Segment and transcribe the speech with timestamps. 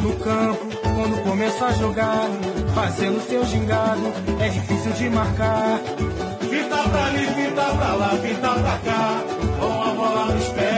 [0.00, 2.28] No campo, quando começa a jogar,
[2.74, 5.78] fazendo seu gingado, é difícil de marcar.
[6.48, 9.22] Fita pra ali, fita pra lá, fita pra cá,
[9.58, 10.69] com a bola nos pés,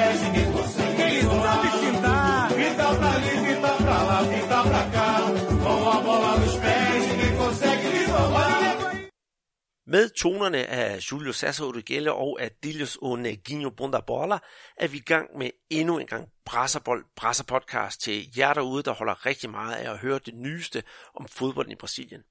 [9.87, 14.39] Med tonerne af Julio Cesar Urigelle og Adilius Oneginho Bondabola
[14.77, 18.93] er vi i gang med endnu en gang Brasserbold Brasser podcast til jer derude, der
[18.93, 20.83] holder rigtig meget af at høre det nyeste
[21.15, 22.23] om fodbolden i Brasilien.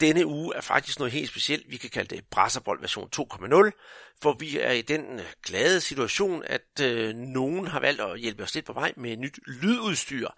[0.00, 1.70] Denne uge er faktisk noget helt specielt.
[1.70, 6.42] Vi kan kalde det Brasserbold version 2.0, for vi er i den øh, glade situation,
[6.46, 10.28] at øh, nogen har valgt at hjælpe os lidt på vej med nyt lydudstyr.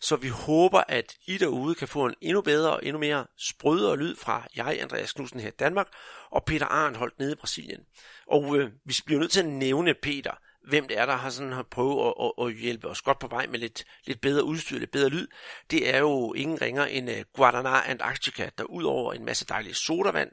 [0.00, 3.96] Så vi håber, at I derude kan få en endnu bedre og endnu mere sprødere
[3.96, 5.88] lyd fra jeg, Andreas Knudsen her i Danmark,
[6.30, 7.80] og Peter Arnholdt nede i Brasilien.
[8.26, 10.32] Og øh, vi bliver nødt til at nævne Peter,
[10.68, 13.26] hvem det er, der har sådan har prøvet at, at, at hjælpe os godt på
[13.26, 15.26] vej med lidt, lidt bedre udstyr, lidt bedre lyd,
[15.70, 20.30] det er jo ingen ringer end uh, Guadana Antarctica, der udover en masse dejlig sodavand,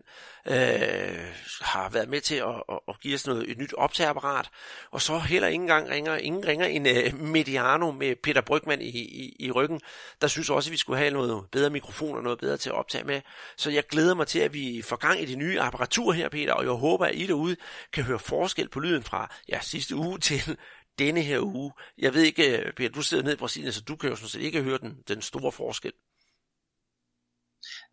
[0.48, 1.26] øh,
[1.62, 4.50] har været med til at, at, at give os noget, et nyt optageapparat,
[4.92, 8.90] og så heller ingen gang ringer, ingen ringer end uh, Mediano med Peter Brygman i,
[8.90, 9.82] i, i ryggen,
[10.22, 12.76] der synes også, at vi skulle have noget bedre mikrofon og noget bedre til at
[12.76, 13.22] optage med.
[13.58, 16.54] Så jeg glæder mig til, at vi får gang i de nye apparatur her, Peter,
[16.54, 17.56] og jeg håber, at I derude
[17.94, 20.58] kan høre forskel på lyden fra ja, sidste uge til
[21.00, 21.74] denne her uge.
[21.98, 24.42] Jeg ved ikke, Peter, du sidder nede i Brasilien, så du kan jo sådan set
[24.42, 25.94] ikke høre den, den store forskel.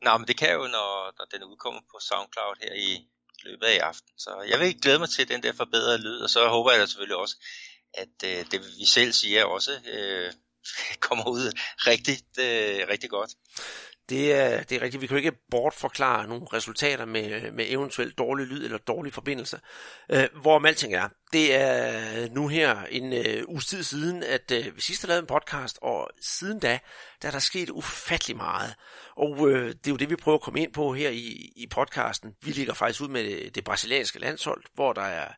[0.03, 3.09] Nå, men det kan jo, når, når den udkommer på SoundCloud her i
[3.45, 4.13] løbet af aften.
[4.19, 6.87] Så jeg vil glæde mig til den der forbedrede lyd, og så håber jeg da
[6.87, 7.37] selvfølgelig også,
[7.95, 10.33] at øh, det vi selv siger også øh,
[11.07, 11.53] kommer ud
[11.87, 13.31] rigtig, øh, rigtig godt.
[14.09, 15.01] Det er, det er rigtigt.
[15.01, 19.61] Vi kan jo ikke bortforklare nogle resultater med, med eventuelt dårlig lyd eller dårlig forbindelse.
[20.11, 24.77] Øh, hvorom alting er, det er nu her en øh, uges tid siden, at øh,
[24.77, 26.79] vi sidst har lavet en podcast, og siden da,
[27.23, 28.75] der er der sket ufattelig meget.
[29.17, 31.67] Og øh, det er jo det, vi prøver at komme ind på her i, i
[31.71, 32.35] podcasten.
[32.43, 35.29] Vi ligger faktisk ud med det, det brasilianske landshold, hvor der er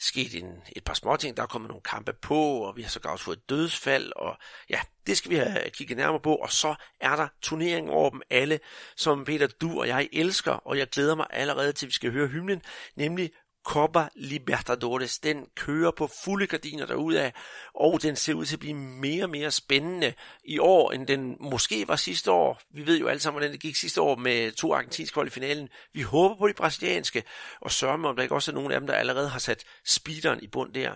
[0.00, 1.36] sket en, et par småting.
[1.36, 4.36] Der er kommet nogle kampe på, og vi har så også fået et dødsfald, og
[4.70, 6.34] ja, det skal vi have kigget nærmere på.
[6.34, 8.60] Og så er der turnering over dem alle,
[8.96, 12.12] som Peter, du og jeg elsker, og jeg glæder mig allerede til, at vi skal
[12.12, 12.62] høre hymnen,
[12.96, 13.30] nemlig
[13.68, 17.30] Copa Libertadores, den kører på fulde gardiner derudad,
[17.74, 20.14] og den ser ud til at blive mere og mere spændende
[20.44, 22.60] i år, end den måske var sidste år.
[22.74, 25.30] Vi ved jo alle sammen, hvordan det gik sidste år med to argentinske hold i
[25.30, 25.68] finalen.
[25.94, 27.22] Vi håber på de brasilianske,
[27.60, 29.64] og sørger med, om der ikke også er nogen af dem, der allerede har sat
[29.86, 30.92] speederen i bund der.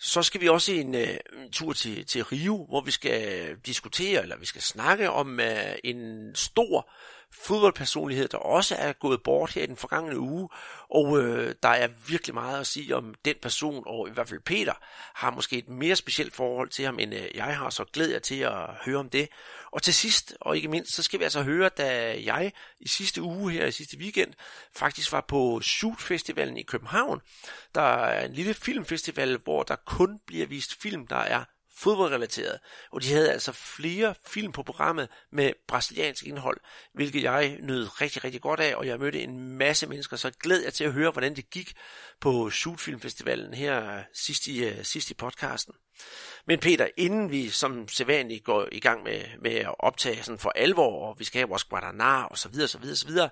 [0.00, 1.02] Så skal vi også en, uh,
[1.52, 6.30] tur til, til Rio, hvor vi skal diskutere, eller vi skal snakke om uh, en
[6.34, 6.90] stor
[7.32, 10.48] fodboldpersonlighed, der også er gået bort her i den forgangne uge,
[10.90, 14.40] og øh, der er virkelig meget at sige om den person, og i hvert fald
[14.40, 14.72] Peter
[15.14, 18.22] har måske et mere specielt forhold til ham, end øh, jeg har, så glæder jeg
[18.22, 19.28] til at høre om det.
[19.70, 23.22] Og til sidst, og ikke mindst, så skal vi altså høre, da jeg i sidste
[23.22, 24.32] uge her, i sidste weekend,
[24.76, 27.20] faktisk var på Shoot Festivalen i København.
[27.74, 31.44] Der er en lille filmfestival, hvor der kun bliver vist film, der er
[31.78, 32.58] fodboldrelateret,
[32.92, 36.60] og de havde altså flere film på programmet med brasiliansk indhold,
[36.94, 40.62] hvilket jeg nød rigtig, rigtig godt af, og jeg mødte en masse mennesker, så glæd
[40.62, 41.74] jeg til at høre, hvordan det gik
[42.20, 45.74] på Shootfilmfestivalen her øh, sidst i, øh, sidst i podcasten.
[46.46, 50.50] Men Peter, inden vi som sædvanligt går i gang med, med at optage sådan for
[50.50, 53.30] alvor, og vi skal have vores Guadana og så videre, så videre, så videre,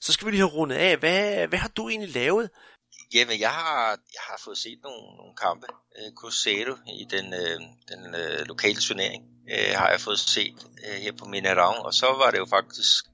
[0.00, 2.50] så skal vi lige have rundet af, hvad, hvad har du egentlig lavet
[3.14, 5.66] Jamen, jeg har, jeg har fået set nogle, nogle kampe.
[5.98, 10.94] Øh, Cruzeiro i den, øh, den øh, lokale turnering øh, har jeg fået set øh,
[10.94, 13.04] her på Mineirão, og så var det jo faktisk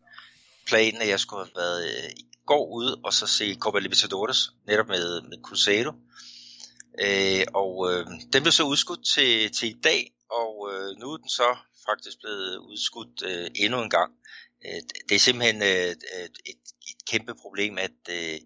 [0.66, 4.50] planen, at jeg skulle have været øh, i går ud og så se Copa Libertadores,
[4.66, 5.92] netop med, med Cruzeiro.
[7.00, 11.16] Øh, og øh, den blev så udskudt til, til i dag, og øh, nu er
[11.16, 11.56] den så
[11.88, 14.12] faktisk blevet udskudt øh, endnu en gang.
[14.66, 16.04] Øh, det er simpelthen øh, et,
[16.46, 18.40] et, et kæmpe problem, at øh,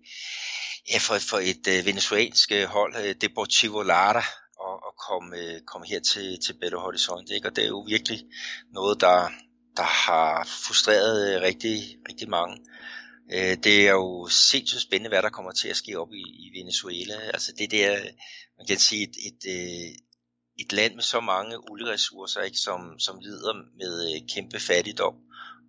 [0.90, 4.24] ja, for, for et øh, venezuelansk øh, hold, øh, Deportivo Lara,
[4.60, 7.34] og, og komme, øh, komme her til, til Belo Horizonte.
[7.34, 7.48] Ikke?
[7.48, 8.24] Og det er jo virkelig
[8.72, 9.30] noget, der,
[9.76, 12.56] der har frustreret øh, rigtig, rigtig mange.
[13.32, 16.60] Øh, det er jo sindssygt spændende, hvad der kommer til at ske op i, i
[16.60, 17.14] Venezuela.
[17.34, 17.98] Altså det der,
[18.58, 19.94] man kan sige, et, et, øh,
[20.58, 25.14] et land med så mange olieressourcer, ikke, som, som lider med øh, kæmpe fattigdom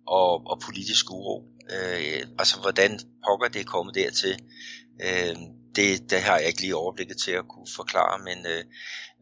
[0.06, 1.44] og, og politisk uro.
[1.70, 4.40] Øh, altså hvordan pokker det er kommet dertil.
[5.06, 5.36] Øh,
[5.76, 8.64] det, det har jeg ikke lige overblikket til at kunne forklare, men øh,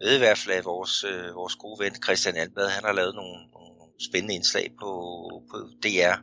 [0.01, 3.15] ved i hvert fald, at vores, øh, vores gode ven Christian Albad, han har lavet
[3.15, 4.91] nogle, nogle spændende indslag på,
[5.51, 6.17] på DR,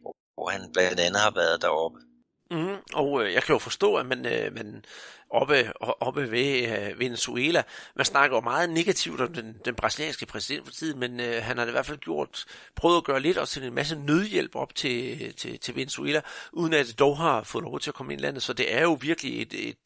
[0.00, 1.98] hvor, hvor han blandt andet har været deroppe.
[2.50, 4.84] Mm, og øh, jeg kan jo forstå, at man, øh, man
[5.30, 7.62] oppe, oppe ved øh, Venezuela,
[7.96, 11.58] man snakker jo meget negativt om den, den brasilianske præsident for tiden, men øh, han
[11.58, 12.44] har i hvert fald gjort,
[12.74, 16.20] prøvet at gøre lidt og sende en masse nødhjælp op til, til, til Venezuela,
[16.52, 18.42] uden at det dog har fået lov til at komme ind i landet.
[18.42, 19.76] Så det er jo virkelig et, et,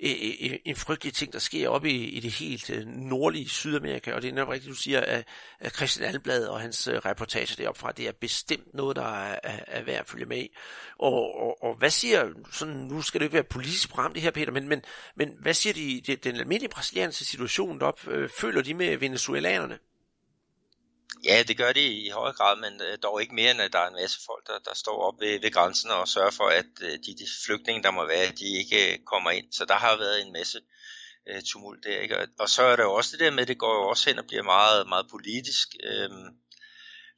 [0.00, 4.28] en frygtelig ting, der sker oppe i, i det helt øh, nordlige Sydamerika, og det
[4.28, 5.28] er netop rigtigt, du siger, at,
[5.60, 9.38] at Christian Alblad og hans øh, reportage deroppe fra, det er bestemt noget, der er,
[9.42, 10.48] er, er værd at følge med i.
[10.98, 14.30] Og, og, og hvad siger, sådan, nu skal det ikke være politisk program det her,
[14.30, 14.82] Peter, men, men,
[15.16, 18.10] men hvad siger de, de den almindelige brasilianske situation deroppe?
[18.10, 19.78] Øh, føler de med venezuelanerne?
[21.24, 23.78] Ja, det gør de i høj grad, men øh, dog ikke mere, end at der
[23.78, 26.70] er en masse folk, der, der står op ved, ved grænsen og sørger for, at
[26.80, 29.52] øh, de, de flygtninge, der må være, de ikke øh, kommer ind.
[29.52, 30.60] Så der har været en masse
[31.28, 32.00] øh, tumult der.
[32.00, 32.18] Ikke?
[32.18, 34.10] Og, og så er der jo også det der med, at det går jo også
[34.10, 35.68] hen og bliver meget, meget politisk.
[35.84, 36.10] Øh,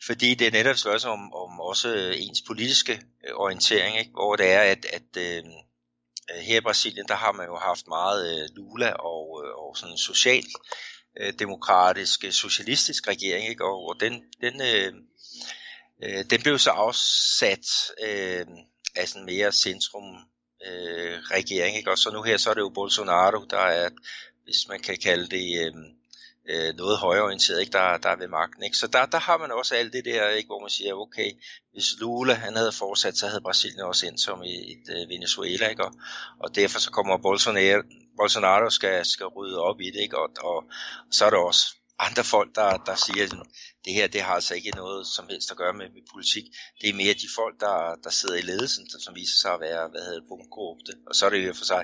[0.07, 3.03] fordi det er netop spørgsmål om, om også ens politiske
[3.35, 4.11] orientering, ikke?
[4.11, 5.43] hvor det er, at, at øh,
[6.41, 9.97] her i Brasilien, der har man jo haft meget øh, Lula og, øh, og sådan
[9.97, 10.45] social
[11.21, 13.65] øh, demokratisk, øh, socialistisk regering, ikke?
[13.65, 14.93] Og, og den, den, øh,
[16.05, 17.67] øh, den blev så afsat
[18.03, 18.47] øh,
[18.97, 20.15] af sådan mere centrum
[20.67, 21.91] øh, regering, ikke?
[21.91, 23.91] Og så nu her, så er det jo Bolsonaro, der er,
[24.45, 25.73] hvis man kan kalde det, øh,
[26.51, 28.63] øh, noget højorienteret, ikke, der, der er ved magten.
[28.63, 28.77] Ikke?
[28.77, 31.31] Så der, der har man også alt det der, ikke, hvor man siger, okay,
[31.73, 35.85] hvis Lula han havde fortsat, så havde Brasilien også ind som et, et Venezuela, ikke?
[35.85, 35.93] Og,
[36.41, 37.83] og derfor så kommer Bolsonaro,
[38.17, 40.19] Bolsonaro skal, skal rydde op i det, ikke?
[40.19, 40.57] Og, og,
[41.09, 43.33] og så er der også andre folk, der, der siger, at
[43.85, 46.45] det her det har altså ikke noget som helst at gøre med, med politik.
[46.81, 49.89] Det er mere de folk, der, der sidder i ledelsen, som viser sig at være
[49.89, 50.93] hvad hedder det, korrupte.
[51.09, 51.83] Og så er det jo for sig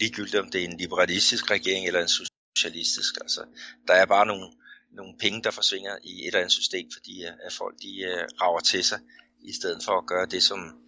[0.00, 2.08] ligegyldigt, om det er en liberalistisk regering eller en
[2.56, 3.14] socialistisk.
[3.20, 3.44] Altså,
[3.88, 4.52] der er bare nogle,
[4.92, 8.40] nogle penge, der forsvinder i et eller andet system, fordi øh, at folk de uh,
[8.40, 9.00] rager til sig,
[9.42, 10.78] i stedet for at gøre det, som,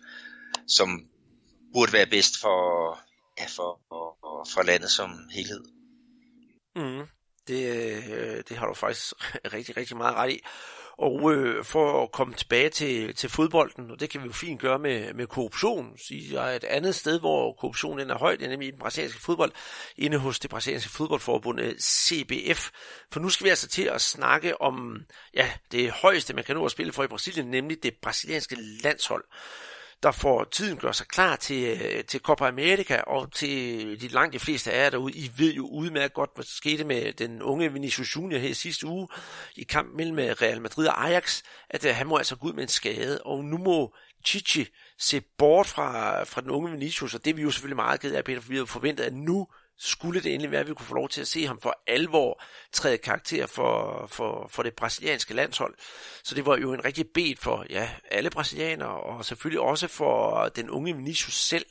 [0.67, 1.09] som
[1.73, 2.59] burde være bedst for,
[3.39, 5.65] ja, for, for, for landet som helhed.
[6.77, 7.07] Mm,
[7.49, 7.61] det,
[8.13, 9.13] øh, det har du faktisk
[9.55, 10.41] rigtig, rigtig meget ret i.
[10.99, 14.61] Og øh, for at komme tilbage til, til fodbolden, og det kan vi jo fint
[14.61, 18.69] gøre med, med korruption, så er et andet sted, hvor korruptionen er højt, er nemlig
[18.69, 19.53] i den brasilianske fodbold,
[19.97, 22.71] inde hos det brasilianske fodboldforbund øh, CBF.
[23.13, 25.03] For nu skal vi altså til at snakke om
[25.35, 29.25] ja, det højeste, man kan nå at spille for i Brasilien, nemlig det brasilianske landshold
[30.03, 34.33] der får tiden gør sig klar til, øh, til Copa America og til de langt
[34.33, 35.13] de fleste af jer derude.
[35.13, 38.87] I ved jo udmærket godt, hvad der skete med den unge Vinicius Junior her sidste
[38.87, 39.09] uge
[39.57, 42.53] i kamp mellem øh, Real Madrid og Ajax, at øh, han må altså gå ud
[42.53, 43.95] med en skade, og nu må
[44.27, 44.67] Chichi
[44.99, 48.15] se bort fra, fra den unge Vinicius, og det er vi jo selvfølgelig meget ked
[48.15, 49.47] af, Peter, for vi havde forventet, at nu
[49.79, 52.43] skulle det endelig være, at vi kunne få lov til at se ham for alvor
[52.73, 55.75] træde karakter for, for, for det brasilianske landshold.
[56.23, 60.49] Så det var jo en rigtig bed for ja, alle brasilianere, og selvfølgelig også for
[60.49, 61.67] den unge Vinicius selv.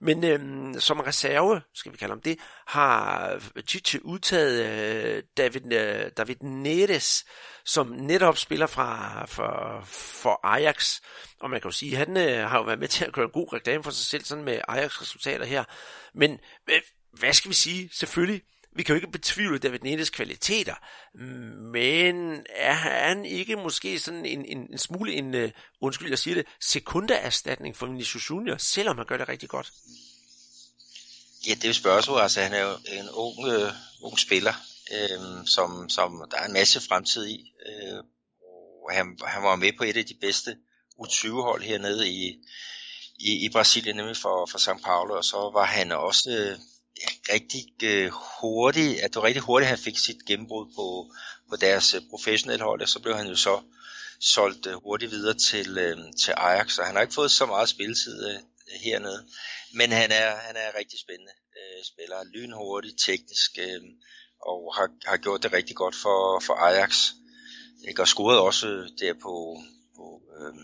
[0.00, 6.10] Men øhm, som reserve, skal vi kalde ham det, har Chiche udtaget øh, David, øh,
[6.16, 7.24] David Neres,
[7.64, 11.00] som netop spiller fra, for, for Ajax.
[11.40, 13.24] Og man kan jo sige, at han øh, har jo været med til at gøre
[13.24, 15.64] en god reklame for sig selv, sådan med Ajax-resultater her.
[16.14, 16.40] Men
[16.70, 16.80] øh,
[17.18, 18.42] hvad skal vi sige, selvfølgelig,
[18.76, 20.74] vi kan jo ikke betvivle David Nettes kvaliteter,
[21.72, 26.34] men er han ikke måske sådan en, en, en smule en, uh, undskyld jeg siger
[26.34, 29.72] det, sekundererstatning for Vinicius Junior, selvom han gør det rigtig godt?
[31.46, 32.20] Ja, det er jo spørgsmål.
[32.20, 33.72] Altså, han er jo en ung, øh,
[34.02, 34.54] ung spiller,
[34.92, 37.52] øh, som, som der er en masse fremtid i.
[37.66, 38.02] Øh,
[38.90, 40.56] han, han var med på et af de bedste
[41.00, 42.38] U20-hold hernede i,
[43.18, 46.30] i, i Brasilien, nemlig for, for São Paulo, og så var han også...
[46.30, 46.58] Øh,
[47.32, 48.10] rigtig øh,
[48.40, 51.14] hurtigt, at det var rigtig hurtigt, at han fik sit gennembrud på,
[51.50, 53.62] på deres øh, professionelle hold, og så blev han jo så
[54.20, 57.68] solgt øh, hurtigt videre til, øh, til Ajax, og han har ikke fået så meget
[57.68, 58.38] spilletid øh,
[58.84, 59.26] hernede,
[59.74, 63.80] men han er, han er rigtig spændende øh, spiller, lynhurtig, teknisk, øh,
[64.40, 67.12] og har, har gjort det rigtig godt for, for Ajax,
[67.88, 68.02] ikke?
[68.02, 69.62] og scorede også øh, der på,
[69.96, 70.54] på øh,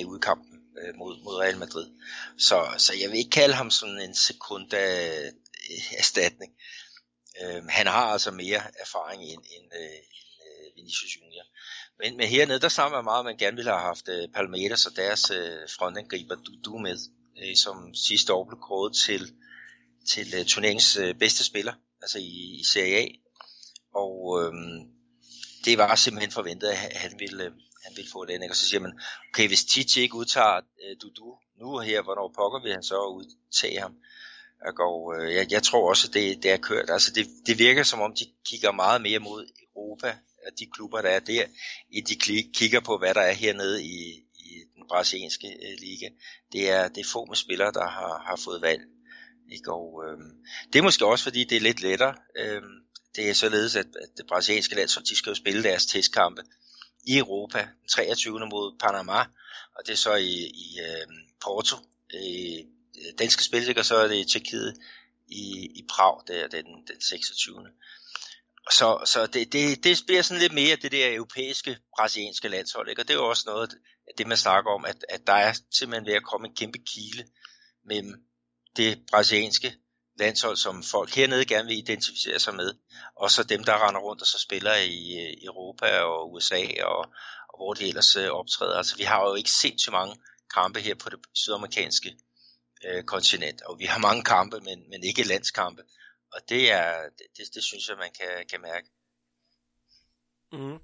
[0.00, 1.86] øh, udkampen øh, mod, mod Real Madrid.
[2.38, 4.82] Så, så jeg vil ikke kalde ham sådan en sekunda
[5.98, 6.52] erstatning.
[7.42, 9.98] Øh, han har altså mere erfaring end, end, øh,
[10.58, 11.44] end øh, Vinicius Junior.
[11.98, 14.96] Men, men hernede, der sammen meget, at man gerne ville have haft øh, Palmeiras og
[14.96, 16.98] deres øh, frontangriber Dudu med,
[17.42, 19.32] øh, som sidste år blev kåret til,
[20.08, 23.06] til øh, turneringens øh, bedste spiller, altså i, i Serie A.
[23.94, 24.52] Og øh,
[25.64, 27.52] det var simpelthen forventet, at han ville, øh,
[27.84, 28.52] han vil få den, ikke?
[28.52, 32.62] og så siger man, okay, hvis Titi ikke udtager øh, Dudu nu her, hvornår pokker
[32.62, 33.94] vil han så udtage ham?
[34.78, 36.90] Og øh, jeg, jeg tror også, det, det er kørt.
[36.90, 40.16] Altså det, det virker som om, de kigger meget mere mod Europa,
[40.58, 41.44] de klubber, der er der,
[41.90, 42.14] end de
[42.54, 43.98] kigger på, hvad der er hernede i,
[44.34, 46.08] i den brasilianske øh, liga.
[46.52, 48.82] Det er, det er få med spillere, der har, har fået valg.
[49.52, 49.72] Ikke?
[49.72, 50.18] Og, øh,
[50.72, 52.14] det er måske også, fordi det er lidt lettere.
[52.38, 52.62] Øh,
[53.16, 56.42] det er således, at, at det brasilianske land, de skal jo spille deres testkampe
[57.06, 58.46] i Europa, den 23.
[58.46, 59.20] mod Panama,
[59.74, 61.06] og det er så i, i øh,
[61.42, 61.76] Porto.
[62.14, 62.64] Øh,
[63.18, 64.76] den skal og så er det i Tjekkiet
[65.28, 67.66] i, i Prag, der den, den 26.
[68.70, 73.02] Så, så det, det, det bliver sådan lidt mere det der europæiske, brasilianske landshold, ikke?
[73.02, 73.74] og det er jo også noget
[74.08, 76.78] af det, man snakker om, at, at der er simpelthen ved at komme en kæmpe
[76.78, 77.24] kile
[77.84, 78.14] mellem
[78.76, 79.74] det brasilianske
[80.18, 82.74] landshold, som folk hernede gerne vil identificere sig med,
[83.16, 86.98] og så dem, der render rundt og så spiller i øh, Europa og USA og,
[87.48, 88.76] og hvor de ellers øh, optræder.
[88.76, 90.16] Altså vi har jo ikke set så mange
[90.54, 92.16] kampe her på det sydamerikanske
[92.86, 95.82] øh, kontinent, og vi har mange kampe, men, men ikke landskampe.
[96.32, 98.86] Og det er det, det, det synes jeg, man kan, kan mærke.
[100.52, 100.78] Mm.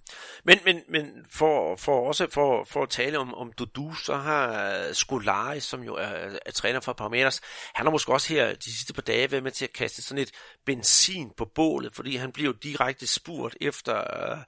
[0.44, 4.92] Men, men, men for, for også for, for at tale om, om Dudu, så har
[4.92, 7.40] Skolari, som jo er, er træner for Palmeiras,
[7.74, 10.22] han har måske også her de sidste par dage været med til at kaste sådan
[10.22, 10.30] et
[10.66, 14.02] benzin på bålet, fordi han bliver jo direkte spurgt efter
[14.32, 14.38] uh,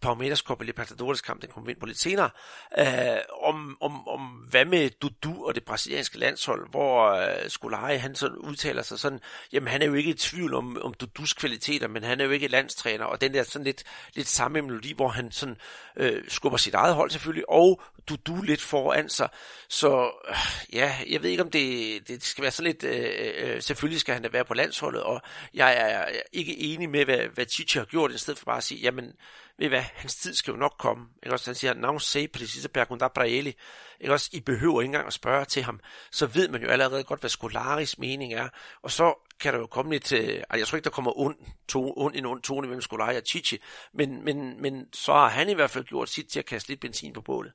[0.00, 2.30] Palmeiras Copa Libertadores kamp, den kommer ind på lidt senere,
[2.78, 7.96] uh, om, om, om hvad med Dudu og det brasilianske landshold, hvor øh, uh, Skolari
[7.96, 9.20] han sådan udtaler sig sådan,
[9.52, 12.30] jamen han er jo ikke i tvivl om, om Dudus kvaliteter, men han er jo
[12.30, 15.56] ikke landstræner, og den der sådan lidt, lidt samme melodi, hvor han sådan
[15.96, 19.28] øh, skubber sit eget hold selvfølgelig, og du du lidt foran sig.
[19.68, 20.36] Så øh,
[20.72, 24.00] ja, jeg ved ikke om det, det skal være sådan lidt, øh, øh, øh selvfølgelig
[24.00, 25.20] skal han da være på landsholdet, og
[25.54, 28.64] jeg er ikke enig med, hvad, hvad Chichi har gjort, i stedet for bare at
[28.64, 29.12] sige, jamen,
[29.58, 31.06] ved hvad, hans tid skal jo nok komme.
[31.22, 31.50] Ikke også?
[31.50, 33.54] Han siger, now say precisa perguntar para ele.
[34.00, 34.30] Ikke også?
[34.32, 35.80] I behøver ikke engang at spørge til ham.
[36.10, 38.48] Så ved man jo allerede godt, hvad Skolaris mening er.
[38.82, 41.36] Og så kan der jo komme lidt, øh, jeg tror ikke, der kommer ond,
[41.68, 43.58] to, ond, en ond tone mellem Skolaj og Chichi,
[43.94, 46.80] men, men, men så har han i hvert fald gjort sit til at kaste lidt
[46.80, 47.52] benzin på bålet.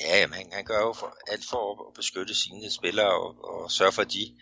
[0.00, 3.70] Ja, jamen, han, han gør jo for, alt for at beskytte sine spillere og, og
[3.70, 4.34] sørge for, at de,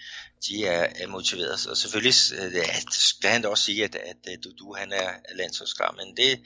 [0.49, 1.67] de er, er motiveret.
[1.67, 5.11] Og selvfølgelig øh, ja, skal han da også sige, at, at, at Dudu han er
[5.35, 6.41] landsholdsklar, men det,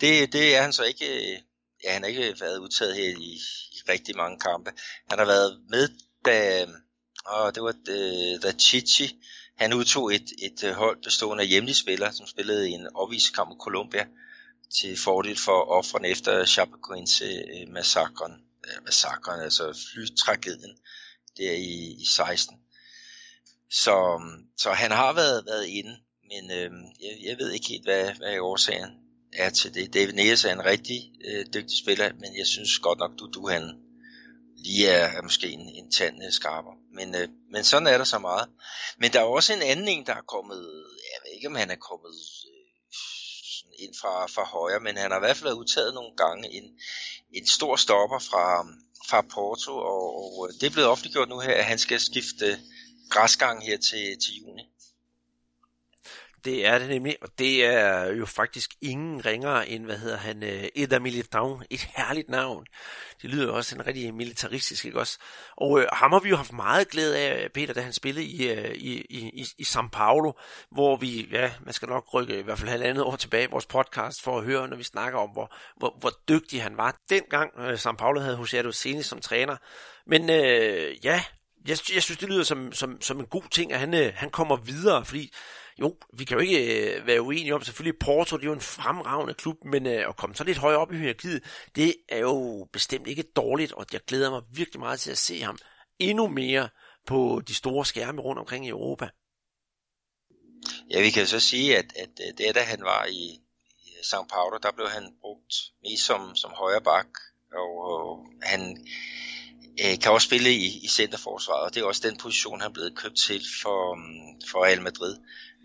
[0.00, 1.32] det, det er han så ikke.
[1.32, 1.38] Øh,
[1.84, 3.32] ja, han har ikke været udtaget her i,
[3.72, 4.70] i rigtig mange kampe.
[5.10, 5.88] Han har været med,
[6.24, 6.66] da,
[7.26, 9.16] og det var da, da Chichi,
[9.56, 13.48] han udtog et, et øh, hold bestående af hjemlige spillere, som spillede i en opviskamp
[13.48, 14.06] mod Colombia
[14.70, 20.76] til fordel for offrene efter Chapecoense-massakren, øh, massakren, altså flytragedien
[21.36, 22.56] der i, i 16.
[23.70, 24.20] Så,
[24.56, 28.38] så han har været, været inde, men øh, jeg, jeg ved ikke helt, hvad, hvad
[28.38, 28.90] årsagen
[29.32, 29.94] er til det.
[29.94, 33.48] David Neres er en rigtig øh, dygtig spiller, men jeg synes godt nok, du, du
[33.48, 33.83] han
[34.64, 36.74] lige er, er måske en, en tand skarper.
[36.92, 38.48] Men, øh, men sådan er der så meget.
[38.98, 40.62] Men der er også en anden en, der er kommet,
[41.12, 42.14] jeg ved ikke om han er kommet
[42.50, 46.52] øh, ind fra, fra højre, men han har i hvert fald været udtaget nogle gange
[46.58, 46.64] en,
[47.32, 48.46] en stor stopper fra,
[49.08, 52.60] fra Porto, og, og øh, det er blevet offentliggjort nu her, at han skal skifte
[53.10, 54.62] græsgang her til, til juni.
[56.44, 60.42] Det er det nemlig, og det er jo faktisk ingen ringere end, hvad hedder han,
[60.42, 62.66] øh, Eda Militao, et herligt navn.
[63.22, 65.18] Det lyder jo også en rigtig militaristisk, ikke også?
[65.56, 68.50] Og øh, ham har vi jo haft meget glæde af, Peter, da han spillede i,
[68.50, 70.32] øh, i, i, i, i São Paulo,
[70.70, 73.66] hvor vi, ja, man skal nok rykke i hvert fald halvandet år tilbage i vores
[73.66, 76.96] podcast, for at høre, når vi snakker om, hvor, hvor, hvor dygtig han var.
[77.10, 79.56] Dengang øh, São Paulo havde José Adoceni som træner.
[80.06, 81.24] Men øh, ja,
[81.68, 84.30] jeg, jeg synes, det lyder som, som, som en god ting, at han, øh, han
[84.30, 85.32] kommer videre, fordi
[85.80, 88.60] jo, vi kan jo ikke øh, være uenige om, selvfølgelig Porto, det er jo en
[88.60, 91.44] fremragende klub, men øh, at komme så lidt højere op i hierarkiet,
[91.76, 95.40] det er jo bestemt ikke dårligt, og jeg glæder mig virkelig meget til at se
[95.40, 95.58] ham
[95.98, 96.68] endnu mere
[97.06, 99.08] på de store skærme rundt omkring i Europa.
[100.90, 103.40] Ja, vi kan så sige, at, at øh, det da han var i,
[103.78, 107.06] i São Paulo, der blev han brugt mest som, som højre bak,
[107.52, 108.86] og, og han
[109.80, 112.72] øh, kan også spille i, i centerforsvaret, og det er også den position, han er
[112.72, 115.16] blevet købt til for, mm, for Real Madrid.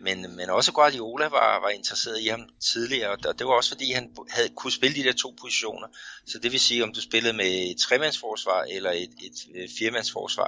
[0.02, 3.92] Men, men også Guardiola var, var interesseret i ham tidligere, og det var også fordi,
[3.92, 5.88] han havde kunne spille de der to positioner.
[6.28, 9.70] Så det vil sige, om du spillede med et tremandsforsvar eller et, et, øh, et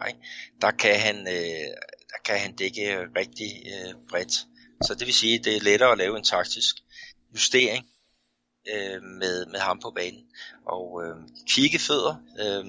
[0.08, 0.20] ikke?
[0.62, 1.68] Der, kan han, øh,
[2.12, 4.34] der kan han dække rigtig øh, bredt.
[4.86, 6.76] Så det vil sige, det er lettere at lave en taktisk
[7.34, 7.86] justering
[8.68, 10.26] øh, med, med ham på banen.
[10.66, 11.16] Og øh,
[11.48, 12.66] kigge fødder, øh,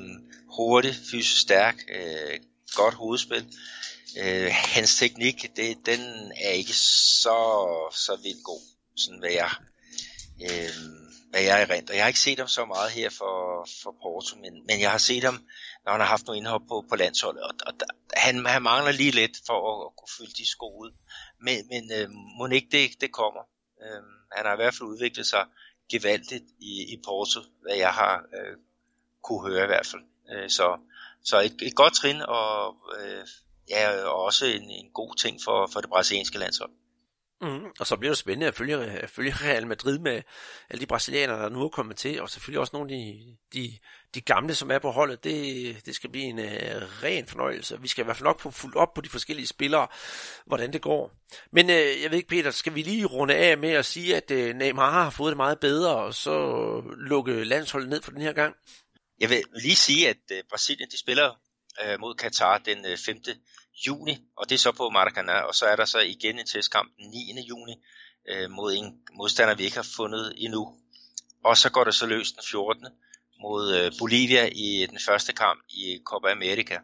[0.56, 2.40] hurtigt, fysisk stærk, øh,
[2.75, 3.46] godt hovedspil.
[4.18, 6.72] Øh, hans teknik, det, den er ikke
[7.22, 7.38] så,
[7.92, 8.61] så vildt god,
[8.96, 9.50] sådan hvad jeg,
[10.42, 10.70] øh,
[11.30, 11.90] hvad jeg er rent.
[11.90, 14.90] Og jeg har ikke set ham så meget her for, for Porto, men, men jeg
[14.90, 15.38] har set ham,
[15.84, 18.92] når han har haft noget indhop på, på landsholdet, og, og der, han, han mangler
[18.92, 20.90] lige lidt for at, at kunne fylde de sko ud.
[21.40, 22.08] Men, men øh,
[22.38, 23.42] må ikke det, det kommer.
[23.82, 24.02] Øh,
[24.37, 25.44] han har i hvert fald udviklet sig
[25.91, 28.57] gevaldigt i, i Porto, hvad jeg har øh,
[29.23, 30.03] kunne høre i hvert fald.
[30.33, 30.79] Øh, så
[31.25, 33.27] så et, et godt trin, og øh,
[33.69, 36.71] ja, også en, en god ting for, for det brasilianske landshold.
[37.42, 40.22] Mm, og så bliver det spændende at følge, at følge Real Madrid med
[40.70, 43.78] alle de brasilianere, der nu er kommet til, og selvfølgelig også nogle af de, de,
[44.14, 45.25] de gamle, som er på holdet.
[45.25, 47.80] Det, det skal blive en uh, ren fornøjelse.
[47.80, 49.88] Vi skal i hvert fald nok få fuldt op på de forskellige spillere,
[50.46, 51.12] hvordan det går.
[51.52, 54.30] Men uh, jeg ved ikke, Peter, skal vi lige runde af med at sige, at
[54.30, 56.34] uh, Neymar har fået det meget bedre, og så
[56.96, 58.54] lukke landsholdet ned for den her gang?
[59.20, 61.30] Jeg vil lige sige, at uh, Brasilien de spiller
[61.84, 63.22] uh, mod Katar den uh, 5
[63.87, 66.97] juni, og det er så på Maracanã, og så er der så igen en testkamp
[66.97, 67.41] den 9.
[67.49, 67.75] juni
[68.29, 70.77] øh, mod en modstander, vi ikke har fundet endnu.
[71.45, 72.87] Og så går det så løs den 14.
[73.41, 76.79] mod øh, Bolivia i øh, den første kamp i Copa America.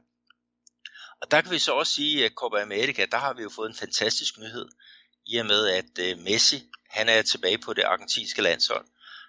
[1.21, 3.69] Og der kan vi så også sige, at Copa America, der har vi jo fået
[3.69, 4.69] en fantastisk nyhed,
[5.27, 8.87] i og med at øh, Messi, han er tilbage på det argentinske landshold.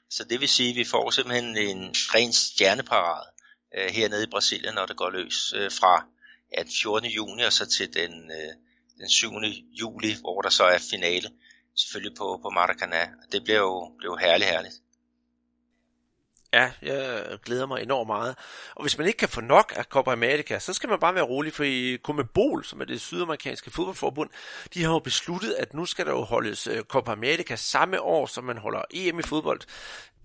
[0.10, 3.28] Så det vil sige, at vi får simpelthen en ren stjerneparade
[3.78, 6.06] øh, hernede i Brasilien, når det går løs øh, fra
[6.58, 7.10] ja, den 14.
[7.10, 8.54] juni og så til den, øh,
[8.98, 9.32] den 7.
[9.72, 11.30] juli, hvor der så er finale,
[11.76, 13.28] selvfølgelig på, på Maracanã.
[13.32, 14.76] Det bliver jo, bliver jo herligt, herligt.
[16.54, 18.36] Ja, jeg glæder mig enormt meget.
[18.76, 21.24] Og hvis man ikke kan få nok af Copa America, så skal man bare være
[21.24, 24.30] rolig, for i Comebol, som er det sydamerikanske fodboldforbund,
[24.74, 28.26] de har jo besluttet, at nu skal der jo holdes øh, Copa America samme år,
[28.26, 29.62] som man holder EM i fodbold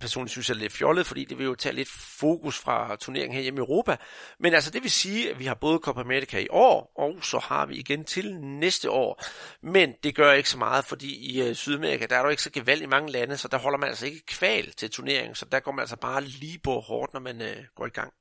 [0.00, 3.34] personligt synes jeg er lidt fjollet, fordi det vil jo tage lidt fokus fra turneringen
[3.34, 3.96] her hjemme i Europa.
[4.38, 7.38] Men altså det vil sige, at vi har både Copa America i år, og så
[7.38, 9.24] har vi igen til næste år.
[9.62, 12.50] Men det gør ikke så meget, fordi i øh, Sydamerika, der er der ikke så
[12.50, 15.72] gevaldigt mange lande, så der holder man altså ikke kval til turneringen, så der går
[15.72, 18.12] man altså bare lige på hårdt, når man øh, går i gang.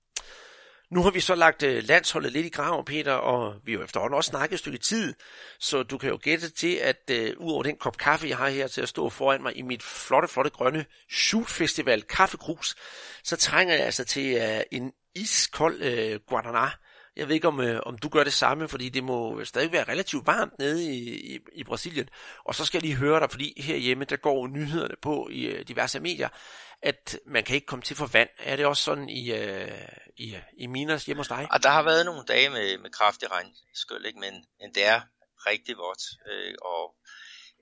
[0.94, 3.84] Nu har vi så lagt øh, landsholdet lidt i graven, Peter, og vi har jo
[3.84, 5.14] efterhånden også snakket et stykke tid,
[5.60, 8.38] så du kan jo gætte til, at øh, uh, ud over den kop kaffe, jeg
[8.38, 12.76] har her til at stå foran mig i mit flotte, flotte grønne Shoot Festival kaffekrus,
[13.24, 16.83] så trænger jeg altså til uh, en iskold uh, Guaraná.
[17.16, 19.84] Jeg ved ikke, om, øh, om du gør det samme, fordi det må stadig være
[19.84, 22.10] relativt varmt nede i, i, i Brasilien.
[22.46, 25.68] Og så skal jeg lige høre dig, fordi herhjemme, der går nyhederne på i øh,
[25.68, 26.30] diverse medier,
[26.82, 28.30] at man kan ikke komme til for vand.
[28.38, 31.48] Er det også sådan i, øh, i, i Minas hjemme hos dig?
[31.52, 34.20] Og der har været nogle dage med, med kraftig regnskyld, ikke?
[34.20, 35.02] Men, men det er
[35.48, 36.04] rigtig vådt.
[36.32, 36.96] Øh, og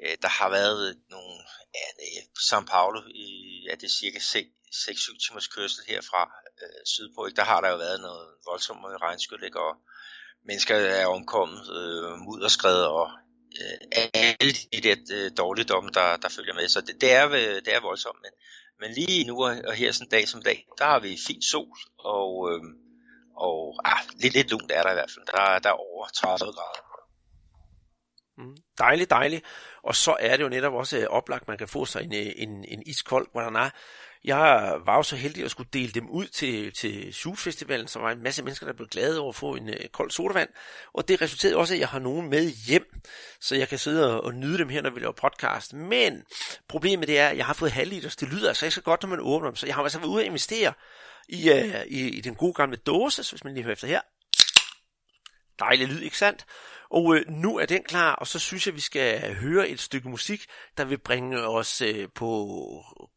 [0.04, 1.36] øh, der har været nogle,
[1.73, 2.06] ja, det,
[2.49, 3.28] São Paulo, i,
[3.69, 4.19] ja, det er cirka
[4.75, 6.31] 6-7 timers kørsel herfra
[6.62, 7.36] øh, sydpå, ikke?
[7.36, 9.60] der har der jo været noget voldsomt med regnskyld, ikke?
[9.60, 9.75] og
[10.47, 13.07] mennesker er omkommet, øh, mudderskred og
[13.62, 13.77] øh,
[14.13, 16.67] alle de der øh, dårligdomme, der, der følger med.
[16.67, 18.31] Så det, det, er, øh, det er voldsomt, men,
[18.79, 22.51] men lige nu og her sådan dag som dag, der har vi fin sol, og,
[22.51, 22.62] øh,
[23.36, 25.25] og ah, lidt, lidt lunt er der i hvert fald.
[25.25, 26.91] Der, der er over 30 grader.
[28.38, 29.45] Mm, dejligt, dejligt.
[29.84, 32.34] Og så er det jo netop også øh, oplagt, man kan få sig en, øh,
[32.36, 33.69] en, en iskold Guaraná.
[34.23, 38.12] Jeg var jo så heldig at skulle dele dem ud til, til Shoot-festivalen, så var
[38.12, 40.49] en masse mennesker, der blev glade over at få en øh, kold sodavand.
[40.93, 43.01] Og det resulterede også, at jeg har nogen med hjem,
[43.39, 45.73] så jeg kan sidde og, og nyde dem her, når vi laver podcast.
[45.73, 46.23] Men
[46.67, 48.15] problemet det er, at jeg har fået halvliters.
[48.15, 49.55] Det lyder altså ikke så godt, når man åbner dem.
[49.55, 50.73] Så jeg har altså været ude at investere
[51.29, 54.01] i, øh, i, i den gode gamle dåse, hvis man lige hører efter her.
[55.60, 56.45] Dejlig lyd, ikke sandt?
[56.91, 60.10] Og øh, nu er den klar, og så synes jeg, vi skal høre et stykke
[60.10, 60.45] musik,
[60.77, 62.47] der vil bringe os øh, på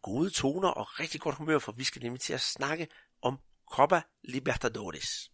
[0.03, 2.89] gode toner og rigtig godt humør, for vi skal nemlig til at snakke
[3.23, 3.39] om
[3.71, 5.34] Copa Libertadores.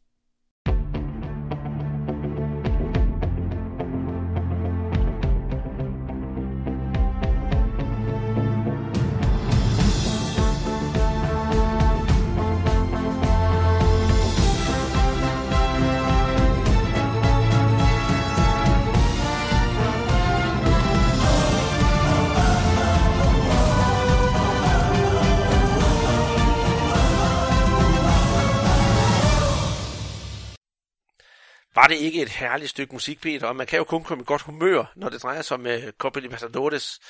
[31.74, 33.46] Var det ikke et herligt stykke musik, Peter?
[33.46, 35.90] Og man kan jo kun komme i godt humør, når det drejer sig om uh,
[35.98, 37.00] Copa Libertadores.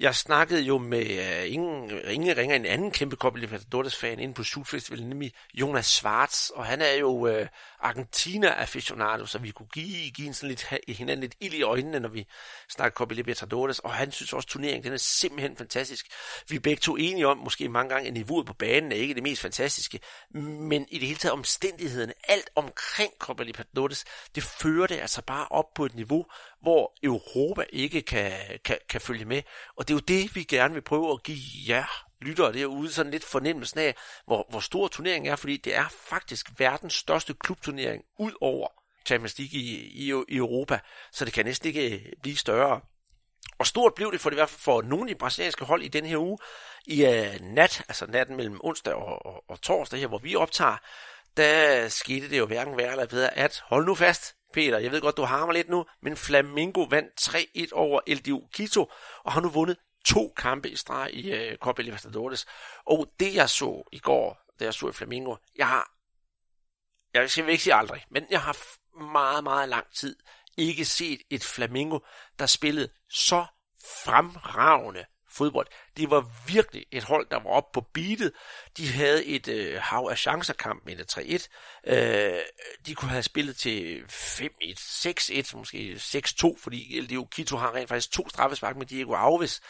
[0.00, 4.44] Jeg snakkede jo med uh, ingen, ingen ringer en anden kæmpe Copa Libertadores-fan inde på
[4.44, 7.46] Shoot Festival, nemlig Jonas Schwartz, og han er jo uh,
[7.82, 12.26] Argentina-aficionado, så vi kunne give, give sådan lidt, hinanden lidt ild i øjnene, når vi
[12.68, 16.06] snakker Copa Libertadores, og han synes også, at turneringen den er simpelthen fantastisk.
[16.48, 19.14] Vi er begge to enige om, måske mange gange, at niveauet på banen er ikke
[19.14, 24.86] det mest fantastiske, men i det hele taget omstændighederne, alt omkring Copa Libertadores, det fører
[24.86, 26.26] det altså bare op på et niveau,
[26.62, 28.32] hvor Europa ikke kan,
[28.64, 29.42] kan, kan følge med.
[29.76, 33.12] Og det er jo det, vi gerne vil prøve at give jer lyttere derude sådan
[33.12, 33.94] lidt fornemmelsen af,
[34.26, 38.68] hvor, hvor stor turneringen er, fordi det er faktisk verdens største klubturnering ud over
[39.06, 40.78] Champions League i, i, i Europa,
[41.12, 42.80] så det kan næsten ikke øh, blive større.
[43.58, 45.82] Og stort blev det for det i hvert fald for nogle af de brasilianske hold
[45.82, 46.38] i den her uge.
[46.86, 50.76] I uh, nat, altså natten mellem onsdag og, og, og torsdag her, hvor vi optager,
[51.36, 55.00] der skete det jo hverken værre eller bedre, at hold nu fast, Peter, jeg ved
[55.00, 58.90] godt, du har mig lidt nu, men Flamingo vandt 3-1 over LDU Quito,
[59.24, 62.46] og har nu vundet to kampe i streg i øh, Copa Libertadores.
[62.84, 65.92] Og det jeg så i går, da jeg så i Flamingo, jeg har,
[67.14, 68.56] jeg vil ikke sige aldrig, men jeg har
[69.12, 70.16] meget, meget lang tid
[70.56, 71.98] ikke set et Flamingo,
[72.38, 73.46] der spillede så
[74.04, 75.66] fremragende fodbold.
[75.96, 78.32] Det var virkelig et hold, der var oppe på beatet.
[78.76, 81.92] De havde et øh, hav af chancerkamp med 3-1.
[81.94, 82.40] Øh,
[82.86, 84.42] de kunne have spillet til 5-1,
[85.52, 89.60] 6-1, måske 6-2, fordi Leo Kito har rent faktisk to straffespark med Diego Alves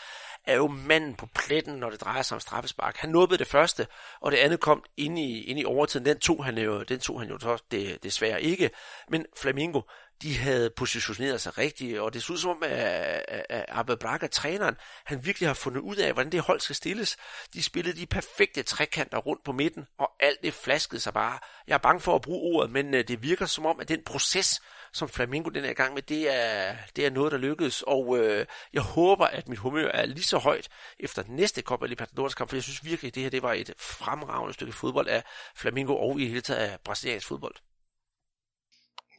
[0.44, 2.96] er jo manden på pletten, når det drejer sig om straffespark.
[2.96, 3.86] Han nåede det første,
[4.20, 6.06] og det andet kom ind i, ind i overtiden.
[6.06, 8.70] Den tog han jo, den tog han jo det, desværre ikke.
[9.08, 9.80] Men Flamingo,
[10.22, 14.26] de havde positioneret sig rigtigt, og det ser ud som om, at, at Abel Braga,
[14.26, 17.16] træneren, han virkelig har fundet ud af, hvordan det hold skal stilles.
[17.54, 21.38] De spillede de perfekte trekanter rundt på midten, og alt det flaskede sig bare.
[21.66, 24.04] Jeg er bange for at bruge ordet, men øh, det virker som om, at den
[24.04, 24.60] proces,
[24.92, 28.18] som Flamingo den er i gang med, det er, det er noget, der lykkedes, og
[28.18, 30.68] øh, jeg håber, at mit humør er lige så højt
[31.00, 33.52] efter den næste Copa Libertadores kamp, for jeg synes virkelig, at det her det var
[33.52, 35.24] et fremragende stykke fodbold af
[35.56, 37.54] Flamingo og i hele taget af brasiliansk fodbold.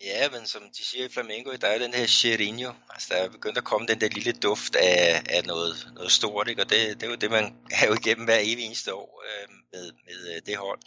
[0.04, 3.30] Ja, men som de siger i Flamengo, der er den her cheirinho, altså der er
[3.30, 6.62] begyndt at komme den der lille duft af, af noget, noget stort, ikke?
[6.62, 9.50] og det, det er jo det, man er jo igennem hver evig eneste år øh,
[9.72, 10.80] med, med øh, det hold.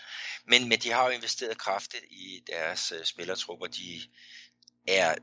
[0.46, 4.00] Men, men de har jo investeret kraftigt i deres øh, spillertrupper, de
[4.87, 5.14] er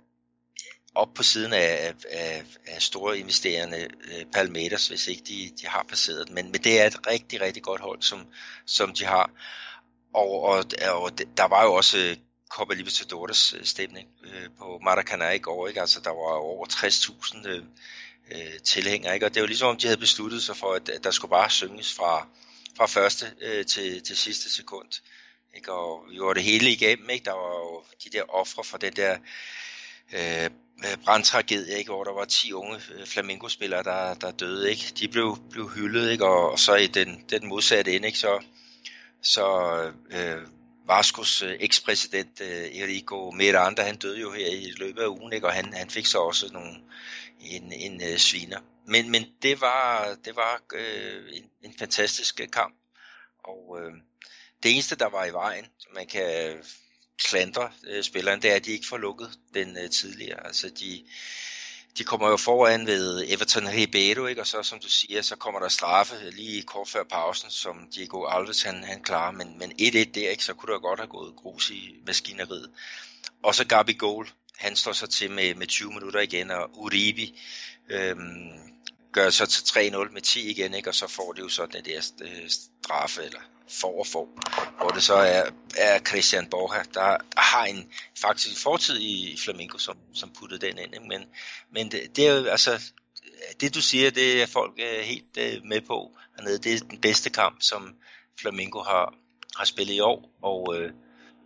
[0.96, 5.86] op på siden af, af, af store investerende øh, Palmeters, hvis ikke de, de har
[5.90, 6.36] passeret den.
[6.36, 8.28] Men, men det er et rigtig, rigtig godt hold, som,
[8.66, 9.32] som de har.
[10.14, 12.16] Og, og, og der var jo også
[12.54, 15.68] Copa Libertadores øh, stemning øh, på Maracanã i går.
[15.68, 15.82] Ikke?
[15.82, 17.64] Altså, der var over 60.000 øh,
[18.32, 19.14] øh, tilhængere.
[19.14, 19.26] Ikke?
[19.26, 21.50] Og det var ligesom om, de havde besluttet sig for, at, at der skulle bare
[21.50, 22.28] synges fra,
[22.78, 25.02] fra første øh, til, til sidste sekund.
[25.56, 25.72] Ikke?
[25.72, 27.10] Og vi var det hele igennem.
[27.10, 27.26] Ikke?
[27.26, 29.18] Der var jo de der ofre for den der
[30.14, 31.92] øh, øh brandtragedie, ikke?
[31.92, 34.72] hvor der var 10 unge øh, flamingospillere, der, der døde.
[34.72, 34.94] Ikke?
[35.00, 36.26] De blev, blev hyldet, ikke?
[36.26, 38.20] Og, og så i den, den modsatte ende, ikke?
[38.20, 38.44] så,
[39.22, 39.46] så
[40.12, 40.48] øh,
[40.88, 45.48] Vascos øh, ekspræsident øh, Enrico Miranda, han døde jo her i løbet af ugen, ikke?
[45.48, 46.76] og han, han fik så også nogle,
[47.40, 48.60] en, en øh, sviner.
[48.86, 52.76] Men, men det var, det var øh, en, en fantastisk øh, kamp,
[53.44, 53.92] og øh,
[54.64, 56.64] det eneste, der var i vejen, man kan
[57.18, 60.48] klandre øh, spilleren, det er, at de ikke får lukket den øh, tidligere.
[60.48, 61.06] Altså de,
[61.98, 64.42] de kommer jo foran ved Everton Ribeiro, ikke?
[64.42, 68.26] og så som du siger, så kommer der straffe lige kort før pausen, som Diego
[68.26, 69.76] Alves han, han klarer, men, men 1-1
[70.14, 70.44] der, ikke?
[70.44, 72.72] så kunne der godt have gået grus i maskineriet.
[73.44, 74.28] Og så Gabi Goal,
[74.58, 77.34] han står så til med, med 20 minutter igen, og Uribe
[77.90, 78.74] øhm,
[79.14, 80.90] gør så til 3-0 med 10 igen, ikke?
[80.90, 84.28] og så får de jo så den der øh, straffe, eller for og for,
[84.78, 89.98] hvor det så er, er Christian Borja, der har en faktisk fortid i Flamengo, som,
[90.14, 90.94] som puttede den ind.
[90.94, 91.08] Ikke?
[91.08, 91.22] Men,
[91.72, 92.82] men det, det er jo, altså,
[93.62, 96.58] det du siger, det er folk øh, helt øh, med på hernede.
[96.58, 97.96] Det er den bedste kamp, som
[98.40, 99.14] Flamengo har,
[99.58, 100.76] har spillet i år, og,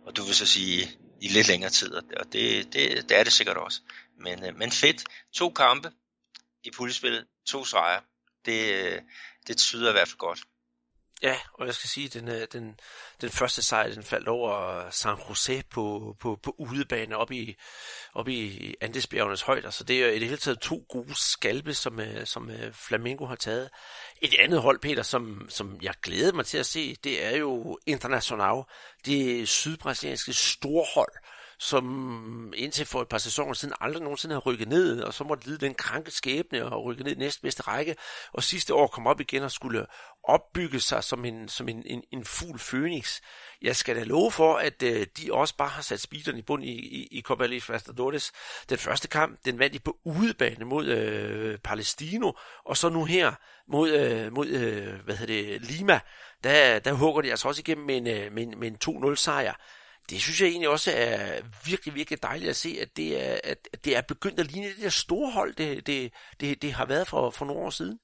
[0.06, 3.32] og du vil så sige i lidt længere tid, og det, det, det er det
[3.32, 3.80] sikkert også.
[4.20, 5.04] Men, men fedt.
[5.32, 5.90] To kampe
[6.64, 8.00] i puljespillet, to sejre.
[8.44, 9.02] Det, øh,
[9.46, 10.40] det tyder i hvert fald godt.
[11.22, 12.80] Ja, og jeg skal sige, at den, øh, den,
[13.20, 17.56] den første sejr, den faldt over San Jose på, på, på udebane op i,
[18.14, 19.70] op i Andesbjergenes højder.
[19.70, 23.36] Så det er i det hele taget to gode skalpe, som, øh, som Flamengo har
[23.36, 23.70] taget.
[24.22, 27.78] Et andet hold, Peter, som, som jeg glæder mig til at se, det er jo
[27.86, 28.62] International.
[29.04, 31.12] Det sydbrasilianske storhold,
[31.58, 35.46] som indtil for et par sæsoner siden aldrig nogensinde har rykket ned, og så måtte
[35.46, 37.96] lide den kranke skæbne og rykke ned i næstbedste række,
[38.32, 39.86] og sidste år kom op igen og skulle
[40.24, 43.20] opbygge sig som en, som en, en, en fugl Phoenix.
[43.62, 46.64] Jeg skal da love for, at øh, de også bare har sat speederen i bund
[46.64, 48.32] i, i, i Copa Libertadores.
[48.68, 52.32] Den første kamp, den vandt de på udebane mod øh, Palestino,
[52.64, 53.34] og så nu her
[53.68, 56.00] mod, øh, mod øh, hvad hedder det, Lima,
[56.44, 59.14] der, der hugger de altså også igennem med en, øh, med en, med en 2-0
[59.14, 59.54] sejr
[60.10, 63.68] det synes jeg egentlig også er virkelig, virkelig dejligt at se, at det er, at
[63.84, 67.08] det er begyndt at ligne det der store hold, det, det, det, det har været
[67.08, 67.98] for, for nogle år siden.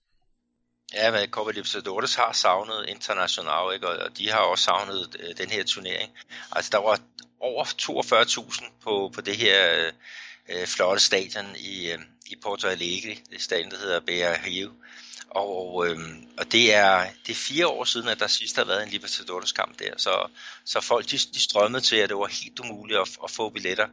[0.94, 3.88] Ja, men Copa Libertadores har savnet international, ikke?
[3.88, 6.12] og de har også savnet øh, den her turnering.
[6.52, 6.98] Altså, der var
[7.40, 9.92] over 42.000 på, på det her øh,
[10.48, 14.36] øh, flotte stadion i, øh, i Porto Alegre, det stadion, der hedder Beira
[15.34, 15.98] og, øh,
[16.38, 19.52] og det, er, det er fire år siden, at der sidst har været en Libertadores
[19.52, 20.30] kamp der, så,
[20.64, 23.86] så folk de, de strømmede til, at det var helt umuligt at, at få billetter,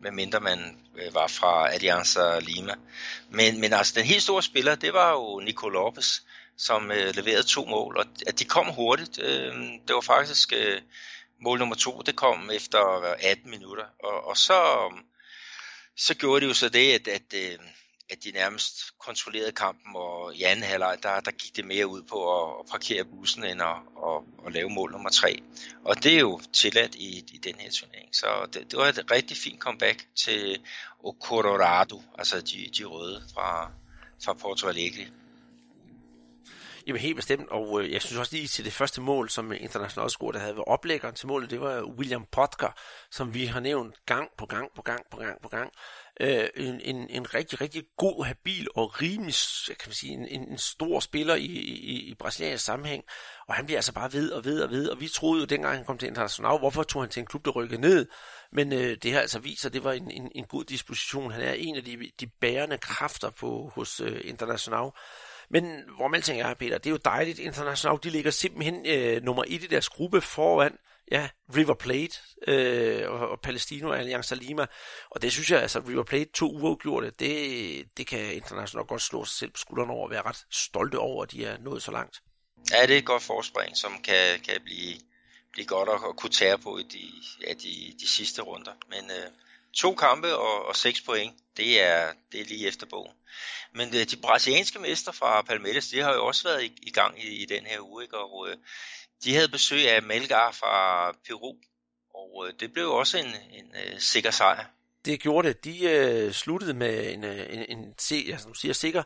[0.00, 2.74] medmindre man øh, var fra Alianza Lima.
[3.30, 6.20] Men, men altså den helt store spiller, det var jo Nico Lopez,
[6.56, 9.18] som øh, leverede to mål, og at de kom hurtigt.
[9.22, 9.54] Øh,
[9.88, 10.80] det var faktisk øh,
[11.40, 12.78] mål nummer to, det kom efter
[13.20, 14.90] 18 minutter, og, og så,
[15.96, 17.58] så gjorde de jo så det, at, at øh,
[18.10, 22.02] at de nærmest kontrollerede kampen, og i anden halvleg, der, der gik det mere ud
[22.02, 23.76] på at, at parkere bussen, end at,
[24.08, 25.42] at, at lave mål nummer tre.
[25.84, 28.08] Og det er jo tilladt i, i den her turnering.
[28.12, 30.60] Så det, det var et rigtig fint comeback til
[31.20, 33.70] Colorado, altså de, de røde fra,
[34.24, 35.06] fra Porto Alegre.
[36.86, 40.10] Jamen helt bestemt, og øh, jeg synes også lige til det første mål, som International
[40.10, 42.68] score, der havde været oplæggeren til målet, det var William Potker,
[43.10, 45.72] som vi har nævnt gang på gang på gang på gang på gang
[46.20, 49.34] øh, en, en, en rigtig, rigtig god, habil og rimelig,
[49.66, 53.04] kan man sige, en, en stor spiller i, i, i brasiliansk sammenhæng.
[53.48, 55.76] Og han bliver altså bare ved og ved og ved, og vi troede jo dengang
[55.76, 58.06] han kom til International, hvorfor tog han til en klub, der rykkede ned?
[58.52, 61.30] Men øh, det her altså viser, det var en, en, en god disposition.
[61.30, 64.90] Han er en af de, de bærende kræfter på, hos øh, International.
[65.50, 67.38] Men hvor man tænker, Peter, det er jo dejligt.
[67.38, 70.78] International, de ligger simpelthen øh, nummer et i deres gruppe foran
[71.12, 74.66] ja, River Plate øh, og, og Palestino og Allianz Lima.
[75.10, 79.24] Og det synes jeg, altså River Plate to uafgjorte, det, det kan internationalt godt slå
[79.24, 81.90] sig selv på skuldrene over og være ret stolte over, at de er nået så
[81.90, 82.20] langt.
[82.72, 84.94] Ja, det er et godt forspring, som kan, kan blive,
[85.52, 87.12] blive godt at, at kunne tage på i de,
[87.46, 88.72] ja, de, de sidste runder.
[88.88, 89.30] Men øh,
[89.76, 93.12] to kampe og, og seks point, det er, det er lige efter bogen.
[93.72, 97.24] Men øh, de brasilianske mester fra Palmeiras, de har jo også været i, i gang
[97.24, 98.18] i, i den her uge, ikke?
[98.18, 98.56] og øh,
[99.24, 101.56] de havde besøg af Melgar fra Peru,
[102.14, 104.64] og øh, det blev også en, en øh, sikker sejr.
[105.04, 105.64] Det gjorde det.
[105.64, 107.94] De øh, sluttede med en, øh, en, en, en
[108.32, 109.02] altså, du siger, sikker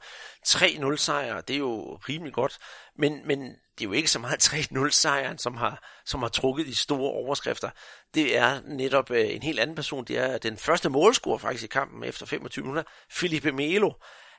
[0.47, 1.41] 3-0 sejr.
[1.41, 2.59] Det er jo rimelig godt.
[2.99, 6.67] Men, men det er jo ikke så meget 3-0 sejren, som har, som har trukket
[6.67, 7.71] de store overskrifter.
[8.15, 10.05] Det er netop øh, en helt anden person.
[10.05, 12.83] Det er den første målscorer faktisk i kampen efter 25 minutter.
[13.11, 13.91] Felipe Melo.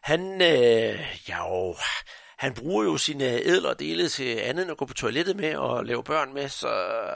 [0.03, 1.75] Han, øh, jo,
[2.39, 5.85] han bruger jo sine ædler dele til andet end at gå på toilettet med og
[5.85, 6.69] lave børn med, så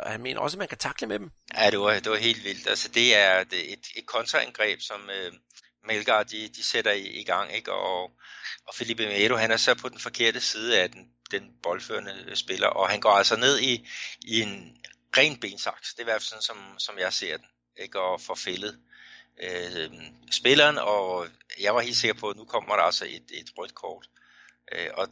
[0.05, 1.31] han mener også, at man kan takle med dem.
[1.57, 2.67] Ja, det var, det var helt vildt.
[2.67, 5.31] Altså, det er et, et kontraangreb, som øh,
[5.87, 7.71] Melgar de, de sætter i, i gang, ikke?
[7.71, 8.03] Og,
[8.67, 12.67] og Felipe Melo, han er så på den forkerte side af den, den boldførende spiller,
[12.67, 13.87] og han går altså ned i,
[14.21, 14.77] i en
[15.17, 15.93] ren bensaks.
[15.93, 17.99] Det er i hvert fald sådan, som, som jeg ser den, ikke?
[17.99, 18.79] Og får fældet
[19.43, 19.91] øh,
[20.31, 21.27] spilleren, og
[21.61, 24.05] jeg var helt sikker på, at nu kommer der altså et, et rødt kort.
[24.05, 24.22] Øh,
[24.75, 25.07] Øh, og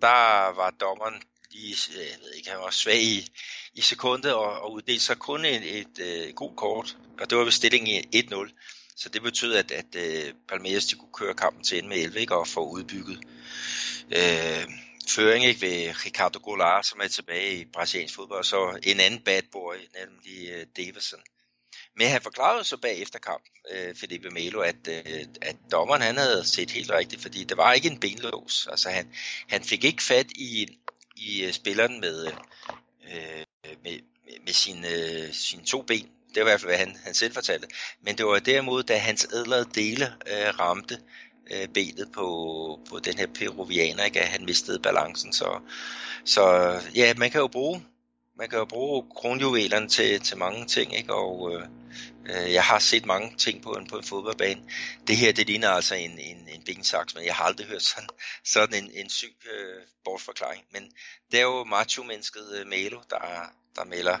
[0.00, 3.28] der var dommeren lige, øh, jeg ved ikke, han var svag i,
[3.74, 7.44] i sekundet og, og uddelte så kun et, et, et god kort, og det var
[7.44, 8.52] ved stillingen 1-0.
[8.96, 12.20] Så det betød, at, at at Palmeiras de kunne køre kampen til ende med 11
[12.20, 13.20] ikke, og få udbygget
[14.10, 14.68] øh,
[15.08, 19.20] føring ikke, ved Ricardo Goulart, som er tilbage i brasiliansk fodbold, og så en anden
[19.20, 21.20] bad boy, nemlig uh, Davison.
[21.96, 26.44] Men han forklarede så bagefter kampen, øh, Felipe Melo, at, øh, at dommeren han havde
[26.44, 28.68] set helt rigtigt, fordi det var ikke en benlås.
[28.70, 29.12] Altså han,
[29.48, 30.78] han fik ikke fat i,
[31.16, 32.26] i øh, spilleren med,
[33.12, 33.44] øh,
[33.84, 33.98] med,
[34.44, 36.08] med sine, øh, sine to ben.
[36.34, 37.68] Det var i hvert fald, hvad han, han selv fortalte.
[38.02, 40.98] Men det var derimod, da hans ædlede dele øh, ramte
[41.50, 42.26] øh, benet på,
[42.90, 44.20] på den her peruvianer, ikke?
[44.20, 45.32] at han mistede balancen.
[45.32, 45.60] Så,
[46.24, 46.42] så
[46.94, 47.82] ja, man kan jo bruge
[48.38, 51.14] man kan jo bruge kronjuvelerne til, til mange ting, ikke?
[51.14, 51.68] og øh,
[52.28, 54.62] øh, jeg har set mange ting på en, på en fodboldbane.
[55.06, 58.08] Det her, det ligner altså en, en, en bensaks, men jeg har aldrig hørt sådan,
[58.44, 60.64] sådan en, en syg øh, bortforklaring.
[60.72, 60.92] Men
[61.30, 64.18] det er jo macho-mennesket øh, Melo, der, der melder,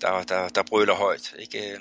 [0.00, 1.34] der, der, der brøler højt.
[1.38, 1.72] Ikke?
[1.72, 1.80] Øh,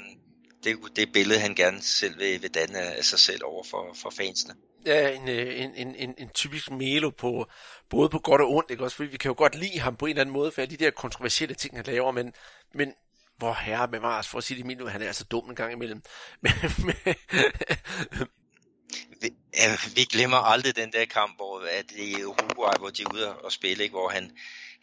[0.67, 3.95] Øh, det, det billede, han gerne selv vil, vil danne af sig selv over for,
[4.01, 7.47] for fansene ja, en, en, en, en, en typisk Melo på
[7.89, 8.95] både på godt og ondt, ikke også?
[8.95, 10.83] Fordi vi kan jo godt lide ham på en eller anden måde, for alle de
[10.83, 12.33] der kontroversielle ting, han laver, men,
[12.73, 12.93] men
[13.37, 15.73] hvor herre med Mars, for at sige det min han er altså dum en gang
[15.73, 16.01] imellem.
[16.41, 16.93] Men,
[19.21, 23.01] vi, ja, vi glemmer aldrig den der kamp, hvor at det er Uruguay, hvor de
[23.01, 23.93] er ude og spille, ikke?
[23.93, 24.31] hvor han,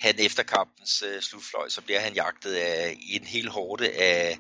[0.00, 4.38] han efter kampens uh, slutfløj, så bliver han jagtet af i en hel hårde af,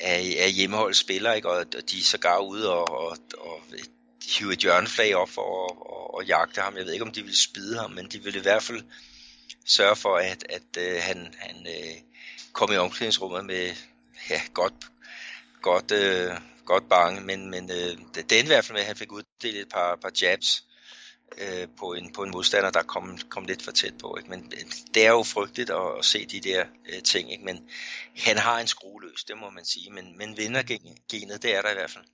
[0.00, 1.50] af, af hjemmeholdsspillere, ikke?
[1.50, 3.60] og og de er sågar ude og, og, og
[4.38, 6.76] hive et hjørneflag op for at, og, og jagte ham.
[6.76, 8.82] Jeg ved ikke, om de ville spide ham, men de ville i hvert fald
[9.66, 11.94] sørge for, at, at øh, han, han øh,
[12.52, 13.74] kom i omklædningsrummet med
[14.30, 14.74] ja, godt,
[15.62, 16.30] godt, øh,
[16.64, 19.56] godt bange, men, men øh, det endte i hvert fald med, at han fik uddelt
[19.56, 20.65] et par, par jabs
[21.38, 24.16] Øh, på, en, på en modstander, der kom, kom lidt for tæt på.
[24.18, 24.30] Ikke?
[24.30, 27.44] Men øh, det er jo frygteligt at, at se de der øh, ting, ikke?
[27.44, 27.68] men
[28.16, 31.74] han har en skrueløs, det må man sige, men, men vindergenet, det er der i
[31.74, 32.04] hvert fald.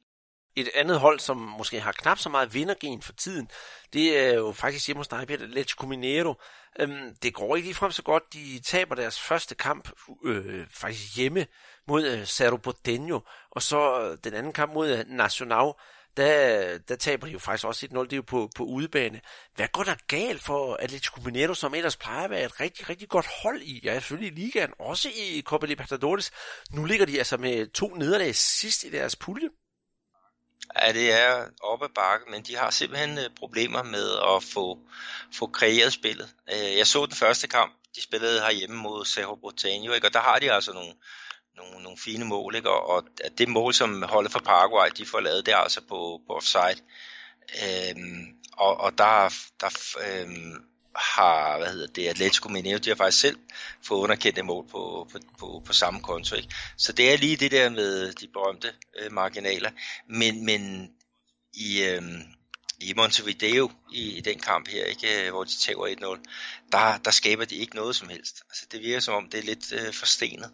[0.57, 3.48] Et andet hold, som måske har knap så meget vindergen for tiden,
[3.92, 6.35] det er jo faktisk hjemme hos dig, Peter, Lechco Minero.
[6.79, 8.33] Øhm, det går ikke frem så godt.
[8.33, 9.90] De taber deres første kamp
[10.25, 11.46] øh, faktisk hjemme
[11.88, 15.72] mod øh, Cerro Porteño, og så øh, den anden kamp mod øh, Nacional
[16.16, 19.20] der, der taber de jo faktisk også 1-0, det er jo på, på udebane.
[19.57, 23.09] Hvad går der galt for Atletico Mineiro, som ellers plejer at være et rigtig, rigtig
[23.09, 26.31] godt hold i, ja, selvfølgelig i ligaen, også i Copa Libertadores.
[26.70, 29.48] Nu ligger de altså med to nederlag sidst i deres pulje.
[30.81, 34.79] Ja, det er op ad bakke, men de har simpelthen øh, problemer med at få,
[35.38, 36.29] få kreeret spillet.
[36.53, 40.07] Øh, jeg så den første kamp, de spillede herhjemme mod Cerro Porteño, ikke?
[40.07, 40.94] og der har de altså nogle,
[41.57, 42.71] nogle, nogle fine mål, ikke?
[42.71, 43.05] Og, og
[43.38, 46.83] det mål, som holdet for Paraguay, de får lavet, det er altså på, på offside.
[47.65, 50.65] Øhm, og, og der, der øhm,
[50.97, 53.38] har, hvad hedder det, Atletico Mineiro, de har faktisk selv
[53.83, 56.55] fået underkendt et mål på, på, på, på samme konto, ikke?
[56.77, 59.71] Så det er lige det der med de berømte øh, marginaler.
[60.09, 60.91] Men, men
[61.55, 62.23] i, øhm,
[62.81, 66.23] i Montevideo i, i den kamp her, ikke, øh, hvor de tager 1-0,
[66.73, 68.43] der, der skaber de ikke noget som helst.
[68.51, 70.51] Altså, det virker som om, det er lidt øh, forstenet.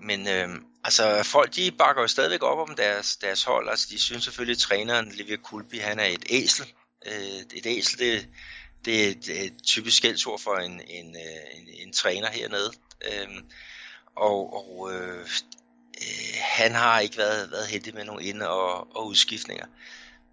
[0.00, 0.48] Men øh,
[0.84, 3.68] altså, folk de bakker jo stadigvæk op om deres, deres hold.
[3.68, 6.72] Altså, de synes selvfølgelig, at træneren Livia Kulbi, han er et æsel.
[7.06, 8.28] Øh, et æsel, det,
[8.84, 12.72] det er et, et typisk skældsord for en, en, øh, en, en træner hernede.
[13.04, 13.42] Øh,
[14.16, 15.20] og og øh,
[16.00, 19.66] øh, han har ikke været, været heldig med nogle ind- og, og udskiftninger.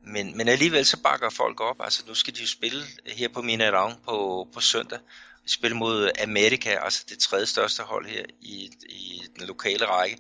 [0.04, 1.76] Men, men alligevel så bakker folk op.
[1.80, 5.00] Altså nu skal de jo spille her på Minadong på, på søndag
[5.46, 10.18] spille mod Amerika, altså det tredje største hold her i, i den lokale række.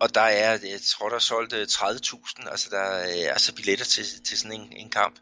[0.00, 3.84] Og der er, jeg tror, der er solgt øh, 30.000, altså der er altså billetter
[3.84, 5.14] til, til sådan en, en kamp.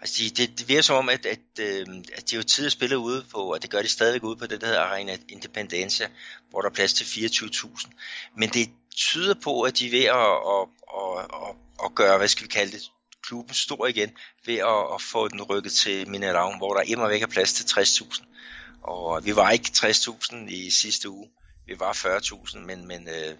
[0.00, 2.98] Altså de, det, det virker som om, at, at, øh, at de jo tidligere spille
[2.98, 6.08] ude på, og det gør de stadigvæk ude på det, der hedder Arena Independencia,
[6.50, 7.90] hvor der er plads til 24.000.
[8.36, 10.16] Men det tyder på, at de er ved at,
[10.54, 10.68] at,
[11.00, 12.90] at, at, at gøre, hvad skal vi kalde det,
[13.28, 14.10] klubben stor igen,
[14.46, 17.64] ved at, at få den rykket til Minerang, hvor der immer væk er plads til
[17.64, 18.24] 60.000.
[18.82, 21.30] Og øh, vi var ikke 60.000 i sidste uge.
[21.66, 23.30] Vi var 40.000, men, men øh,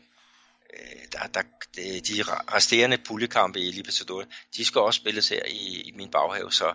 [0.74, 1.42] øh der, der,
[1.78, 2.22] øh, de
[2.54, 6.74] resterende puljekampe i Libertadores, de skal også spilles her i, i min baghave, så,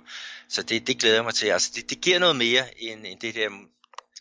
[0.50, 1.48] så det, det glæder jeg mig til.
[1.48, 3.50] Altså, det, det giver noget mere end, end det der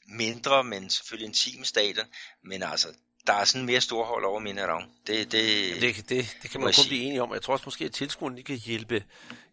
[0.07, 2.07] mindre, men selvfølgelig en stadion,
[2.45, 2.89] men altså,
[3.27, 4.93] der er sådan mere storhold over Minerang.
[5.07, 7.33] Det, det, det, det, det kan man kun blive enige om.
[7.33, 9.05] Jeg tror også måske, at tilskuerne kan hjælpe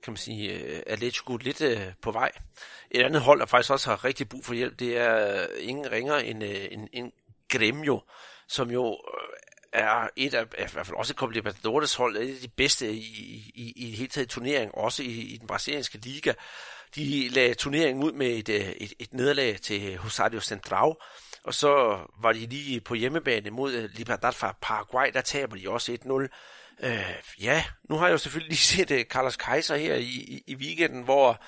[0.03, 2.31] kan man sige, uh, Atletico lidt uh, på vej.
[2.91, 5.91] Et andet hold, der faktisk også har rigtig brug for hjælp, det er uh, ingen
[5.91, 7.11] ringer end, uh, en, en
[7.49, 8.01] Gremio,
[8.47, 8.97] som jo
[9.73, 12.91] er et af, i hvert fald også et Copa Libertadores hold, et af de bedste
[12.91, 16.33] i, i, i hele taget turnering, også i, i den brasilianske liga.
[16.95, 20.93] De lagde turneringen ud med et, et, et nederlag til Rosario Central,
[21.49, 25.69] og så var de lige på hjemmebane mod øh, Libertad fra Paraguay, der taber de
[25.69, 26.87] også 1-0.
[26.87, 26.99] Øh,
[27.41, 30.55] ja, nu har jeg jo selvfølgelig lige set uh, Carlos Kaiser her i, i, i
[30.55, 31.41] weekenden, hvor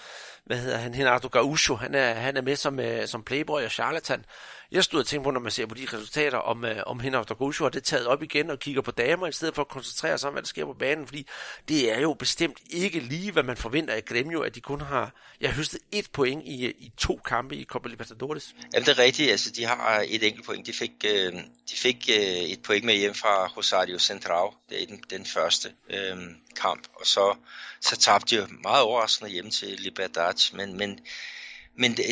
[0.52, 3.72] hvad hedder han, Henardo Gaucho, han er, han er med som, øh, som playboy og
[3.72, 4.26] charlatan.
[4.72, 7.34] Jeg stod og tænkte på, når man ser på de resultater, om, øh, om Henardo
[7.34, 10.18] Gaucho har det taget op igen og kigger på damer, i stedet for at koncentrere
[10.18, 11.28] sig om, hvad der sker på banen, fordi
[11.68, 15.12] det er jo bestemt ikke lige, hvad man forventer af Gremio, at de kun har,
[15.42, 18.56] jeg har høstet et point i, i to kampe i Copa Libertadores.
[18.74, 20.68] Jamen det er rigtigt, altså de har et enkelt point.
[20.68, 21.34] De fik, øh,
[21.72, 25.70] de fik øh, et point med hjem fra Rosario Central, det er den, den første
[25.90, 26.18] øh,
[26.56, 27.36] kamp, og så,
[27.82, 31.00] så tabte de meget overraskende hjem til Libertad, men, men,
[31.76, 32.06] men det,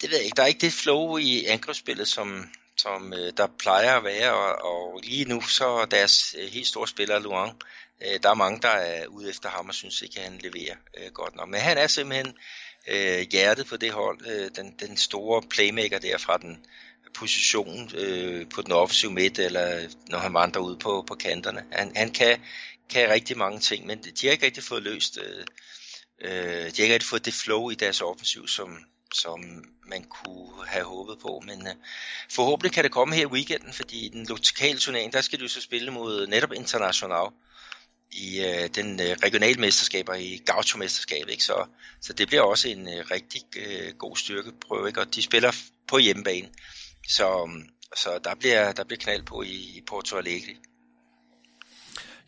[0.00, 3.46] det ved jeg ikke, der er ikke det flow i angrebsspillet, som, som øh, der
[3.58, 7.56] plejer at være, og, og lige nu så er deres øh, helt store spiller, Luang,
[8.02, 10.76] øh, der er mange, der er ude efter ham og synes ikke, at han leverer
[10.98, 11.48] øh, godt nok.
[11.48, 12.34] Men han er simpelthen
[12.88, 16.66] øh, hjertet på det hold, øh, den, den store playmaker der fra den
[17.14, 21.64] position øh, på den offensive midt, eller når han vandrer ud på, på kanterne.
[21.72, 22.40] Han, han kan,
[22.90, 25.44] kan rigtig mange ting, men de har ikke rigtig fået løst, øh,
[26.20, 28.78] øh, de har ikke rigtig fået det flow i deres offensiv, som,
[29.14, 31.42] som man kunne have håbet på.
[31.46, 31.74] Men øh,
[32.30, 35.48] forhåbentlig kan det komme her i weekenden, fordi i den lokale turnering, der skal du
[35.48, 37.28] så spille mod netop International
[38.10, 41.30] i øh, den øh, regionale mesterskaber i Gaucho-mesterskabet.
[41.30, 41.44] Ikke?
[41.44, 41.66] Så,
[42.00, 45.00] så det bliver også en øh, rigtig øh, god styrkeprøve, ikke?
[45.00, 45.52] og de spiller
[45.88, 46.48] på hjemmebane.
[47.08, 47.50] Så,
[47.96, 50.54] så der, bliver, der bliver knald på i, i Porto Alegre.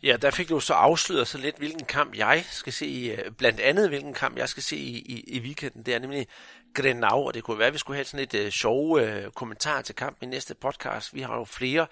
[0.03, 3.59] Ja, der fik du så afsløret så lidt, hvilken kamp jeg skal se, øh, blandt
[3.59, 5.85] andet hvilken kamp jeg skal se i, i, i weekenden.
[5.85, 6.27] Det er nemlig
[6.73, 9.01] Grenau, og det kunne være, at vi skulle have sådan et øh, uh, sjov uh,
[9.01, 11.13] øh, kommentar til kampen i næste podcast.
[11.13, 11.87] Vi har jo flere uh,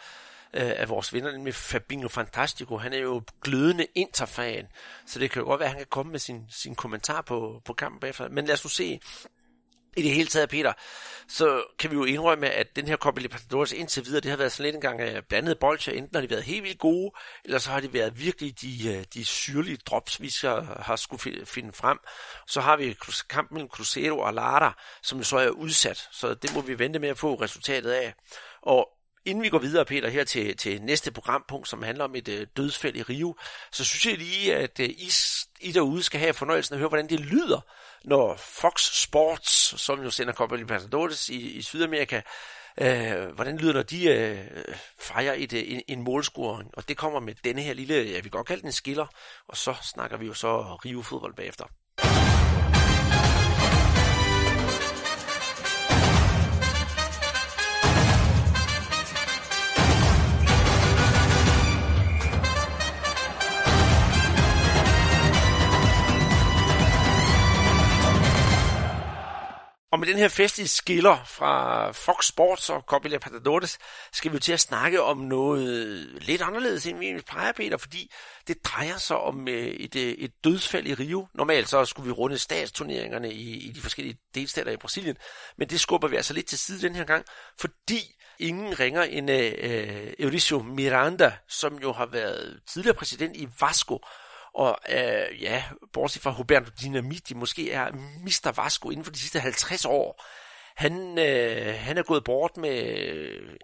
[0.53, 2.77] af vores venner, nemlig Fabinho Fantastico.
[2.77, 4.67] Han er jo glødende interfan,
[5.05, 7.61] så det kan jo godt være, at han kan komme med sin, sin kommentar på,
[7.65, 8.29] på kampen bagefter.
[8.29, 8.99] Men lad os nu se,
[9.97, 10.73] i det hele taget, Peter,
[11.27, 14.51] så kan vi jo indrømme, at den her Copa Libertadores indtil videre, det har været
[14.51, 15.93] sådan lidt en gang uh, blandet bolcher.
[15.93, 17.11] Enten har de været helt vildt gode,
[17.45, 21.45] eller så har de været virkelig de, øh, de syrlige drops, vi skal, har skulle
[21.45, 21.97] finde frem.
[22.47, 22.95] Så har vi
[23.29, 26.99] kampen mellem Cruzeiro og Lara, som jo så er udsat, så det må vi vente
[26.99, 28.13] med at få resultatet af.
[28.61, 28.89] Og
[29.25, 32.47] Inden vi går videre, Peter, her til, til næste programpunkt, som handler om et øh,
[32.57, 33.35] dødsfald i Rio,
[33.71, 35.11] så synes jeg lige, at øh, I,
[35.59, 37.61] I derude skal have fornøjelsen at høre, hvordan det lyder,
[38.03, 42.21] når Fox Sports, som jo sender Copa Libertadores i, i Sydamerika,
[42.81, 44.47] øh, hvordan lyder når de øh,
[44.99, 46.69] fejrer et, øh, en, en målscoring.
[46.73, 49.07] Og det kommer med denne her lille, jeg vil godt kalde den skiller,
[49.47, 51.65] og så snakker vi jo så Rio fodbold bagefter.
[69.91, 73.77] Og med den her festlige skiller fra Fox Sports og Copa Libertadores,
[74.13, 78.11] skal vi jo til at snakke om noget lidt anderledes, end vi plejer, Peter, fordi
[78.47, 81.27] det drejer sig om øh, et, øh, et dødsfald i Rio.
[81.33, 85.17] Normalt så skulle vi runde statsturneringerne i, i de forskellige delstater i Brasilien,
[85.57, 87.25] men det skubber vi altså lidt til side den her gang,
[87.59, 87.99] fordi
[88.39, 93.99] ingen ringer end uh, Euricio Miranda, som jo har været tidligere præsident i Vasco,
[94.59, 97.91] og øh, ja, bortset fra Roberto Dinamiti, måske er
[98.23, 98.61] Mr.
[98.61, 100.25] Vasco inden for de sidste 50 år.
[100.75, 102.77] Han, øh, han er gået bort med,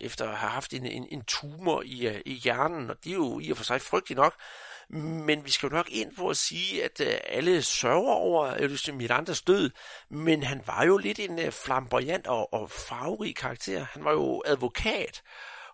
[0.01, 3.15] efter at have haft en, en, en tumor i, øh, i hjernen, og det er
[3.15, 4.35] jo i og for sig frygteligt nok.
[4.89, 8.93] Men vi skal jo nok ind på at sige, at øh, alle sørger over Elisio
[8.93, 9.69] Mirandas død,
[10.09, 13.85] men han var jo lidt en øh, flamboyant og, og farverig karakter.
[13.93, 15.21] Han var jo advokat,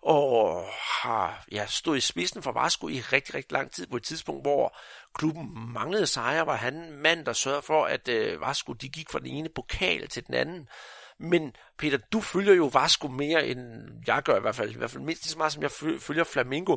[0.02, 0.66] og
[1.02, 4.44] har ja, stået i spidsen for Vasco i rigtig, rigtig lang tid på et tidspunkt,
[4.44, 4.76] hvor
[5.14, 9.18] klubben manglede sejre, var han mand, der sørgede for, at øh, Vasco de gik fra
[9.18, 10.68] den ene pokal til den anden.
[11.18, 14.70] Men Peter, du følger jo Vasco mere, end jeg gør i hvert fald.
[14.70, 16.76] I hvert fald mindst så meget, som jeg følger Flamingo.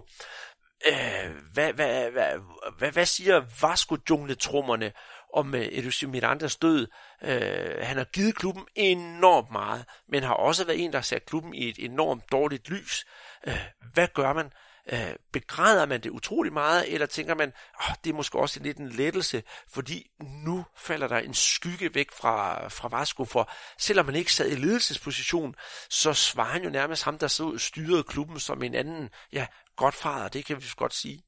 [0.87, 2.33] Øh, hvad, hvad, hvad,
[2.77, 4.91] hvad, hvad siger Vasco-jungletrummerne
[5.35, 6.87] om øh, uh, Elusio Mirandas død?
[7.23, 11.25] Øh, han har givet klubben enormt meget, men har også været en, der har sat
[11.25, 13.05] klubben i et enormt dårligt lys.
[13.47, 13.59] Øh,
[13.93, 14.51] hvad gør man?
[14.91, 18.77] Øh, begræder man det utrolig meget, eller tænker man, oh, det er måske også lidt
[18.77, 24.15] en lettelse, fordi nu falder der en skygge væk fra, fra Vasco, for selvom man
[24.15, 25.55] ikke sad i ledelsesposition,
[25.89, 30.27] så svarer han jo nærmest ham, der så styrede klubben som en anden, ja, godfader,
[30.27, 31.23] det kan vi godt sige.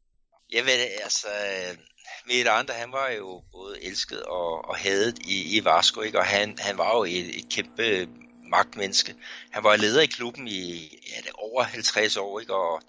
[0.51, 1.77] Jeg ved det, altså, øh,
[2.25, 6.19] Miranda, han var jo både elsket og, og hadet i, i Vasco, ikke?
[6.19, 8.07] og han, han var jo et, et kæmpe
[8.49, 9.15] magtmenneske.
[9.51, 12.55] Han var leder i klubben i ja, over 50 år, ikke?
[12.55, 12.81] og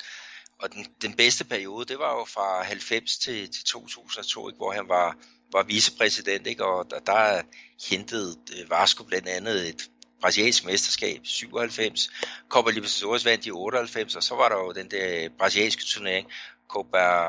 [0.59, 4.73] og den, den bedste periode, det var jo fra 90 til, til 2002, ikke, hvor
[4.73, 5.17] han var,
[5.53, 7.43] var vicepræsident, ikke, og der, der
[7.91, 9.91] hentede øh, Vasco blandt andet et
[10.21, 12.11] brasiliansk mesterskab, 97,
[12.49, 16.29] Copa Libertadores vandt i 98, og så var der jo den der brasilianske turnering,
[16.69, 17.29] Copa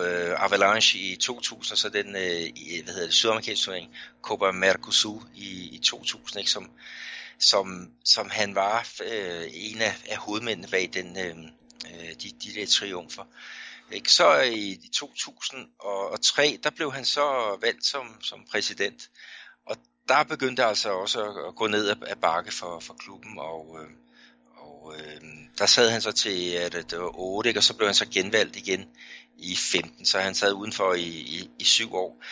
[0.00, 5.28] øh, Avalanche i 2000, og så den øh, hvad hedder det, sydamerikanske turnering, Copa Mercosur
[5.34, 6.70] i, i 2000, ikke, som,
[7.38, 12.66] som, som han var øh, en af, af hovedmændene bag den, øh, de, de der
[12.66, 13.24] triumfer.
[13.92, 14.12] Ikke?
[14.12, 19.10] Så i 2003, der blev han så valgt som, som præsident,
[19.66, 19.76] og
[20.08, 23.90] der begyndte altså også at, gå ned ad bakke for, for klubben, og, øh,
[24.88, 25.20] og øh,
[25.58, 27.60] der sad han så til, at det var 8, ikke?
[27.60, 28.84] og så blev han så genvalgt igen
[29.38, 32.24] i 15, så han sad udenfor i, i, i syv år.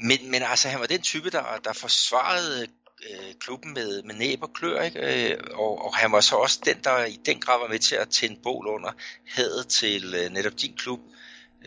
[0.00, 2.66] Men, men altså, han var den type, der, der forsvarede
[3.10, 5.30] øh, klubben med, med næb og klør, ikke?
[5.30, 7.94] Øh, og, og han var så også den, der i den grad var med til
[7.94, 8.90] at tænde bål under
[9.28, 11.00] hadet til øh, netop din klub,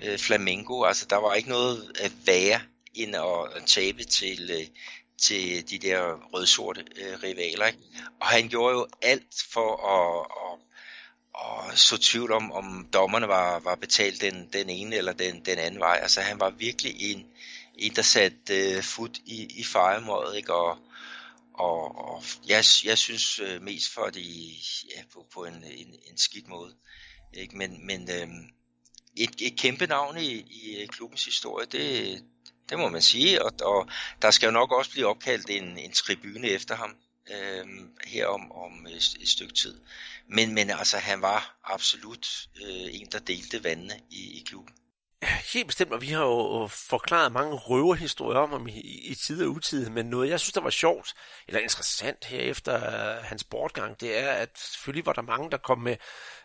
[0.04, 0.84] øh, Flamengo.
[0.84, 2.60] Altså, der var ikke noget at være
[2.94, 4.68] end at, at tabe til, øh,
[5.22, 7.65] til de der rødsorte øh, rivaler.
[7.65, 7.80] Ikke?
[8.22, 10.68] Og han gjorde jo alt for at, at
[11.38, 15.57] at så tvivl om, om dommerne var, var betalt den, den ene eller den, den
[15.57, 15.99] anden vej.
[16.01, 17.26] Altså han var virkelig en,
[17.76, 20.53] en der satte øh, fod i, i fejremåret, ikke?
[20.53, 20.78] Og,
[21.53, 24.26] og, og jeg, jeg synes øh, mest for det
[24.95, 26.76] ja, på, på en, en, en skidt måde.
[27.34, 27.57] Ikke?
[27.57, 28.28] Men, men øh,
[29.15, 32.24] et, et kæmpe navn i, i øh, klubbens historie, det,
[32.70, 33.89] det må man sige, og, og
[34.22, 36.95] der skal jo nok også blive opkaldt en, en tribune efter ham
[37.32, 37.65] øh,
[38.05, 39.82] her om, om et, et stykke tid.
[40.30, 42.28] Men, men altså, han var absolut
[42.61, 44.74] øh, en, der delte vandene i, i klubben.
[45.53, 48.80] Helt bestemt, og vi har jo øh, forklaret mange røverhistorier om ham i,
[49.11, 51.13] i tid og utid, men noget, jeg synes, der var sjovt,
[51.47, 52.76] eller interessant her efter
[53.18, 55.95] uh, hans bortgang, det er, at selvfølgelig var der mange, der kom med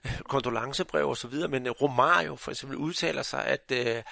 [0.07, 4.03] øh, kondolencebrev og så videre, men Romario for eksempel udtaler sig, at uh,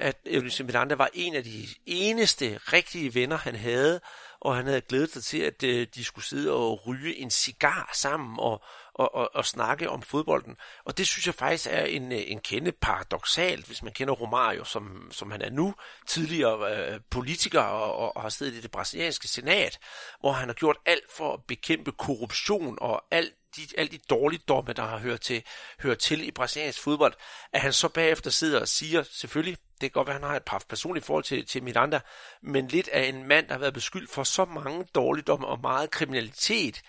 [0.00, 4.00] at Eunice Miranda var en af de eneste rigtige venner, han havde,
[4.40, 7.90] og han havde glædet sig til, at øh, de skulle sidde og ryge en cigar
[7.94, 8.62] sammen og,
[8.94, 10.56] og, og, og snakke om fodbolden.
[10.84, 14.64] Og det synes jeg faktisk er en, øh, en kende paradoxalt, hvis man kender Romario,
[14.64, 15.74] som, som han er nu,
[16.06, 19.78] tidligere øh, politiker og, og, og har siddet i det brasilianske senat,
[20.20, 24.72] hvor han har gjort alt for at bekæmpe korruption og alt de, alle de dårligdomme,
[24.72, 25.42] der har hørt til,
[25.82, 27.14] hørt til i brasiliansk fodbold,
[27.52, 30.36] at han så bagefter sidder og siger, selvfølgelig, det kan godt være, at han har
[30.36, 32.00] et par personlige forhold til, til Miranda,
[32.42, 35.90] men lidt af en mand, der har været beskyldt for så mange dårligdomme og meget
[35.90, 36.82] kriminalitet,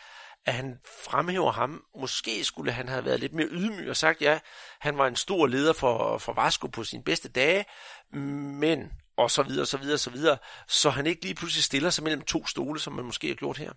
[0.46, 1.84] at han fremhæver ham.
[2.00, 4.40] Måske skulle han have været lidt mere ydmyg og sagt, ja,
[4.80, 7.66] han var en stor leder for, for Vasco på sine bedste dage,
[8.12, 10.38] men og så videre, så videre, så videre,
[10.68, 13.58] så han ikke lige pludselig stiller sig mellem to stole, som man måske har gjort
[13.58, 13.72] her.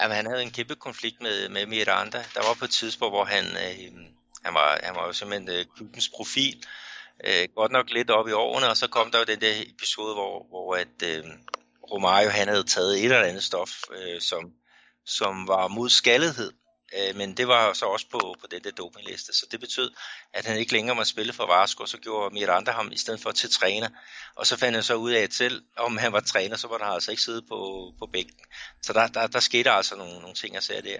[0.00, 2.24] Jamen, han havde en kæmpe konflikt med, med Miranda.
[2.34, 3.92] Der var på et tidspunkt, hvor han, øh,
[4.44, 6.64] han, var, han var jo simpelthen øh, klubbens profil.
[7.24, 10.14] Øh, godt nok lidt op i årene, og så kom der jo den der episode,
[10.14, 11.24] hvor, hvor at, øh,
[11.92, 14.52] Romario han havde taget et eller andet stof, øh, som,
[15.04, 16.52] som var mod skaldighed.
[16.94, 19.90] Øh, men det var så også på, på den der dopingliste, så det betød,
[20.32, 23.30] at han ikke længere måtte spille for Varsko, så gjorde Miranda ham i stedet for
[23.30, 23.88] til træner.
[24.34, 26.78] Og så fandt jeg så ud af, at selv om han var træner, så var
[26.78, 28.44] der altså ikke siddet på, på bænken.
[28.82, 30.98] Så der, der, der skete altså nogle, nogle ting jeg se der.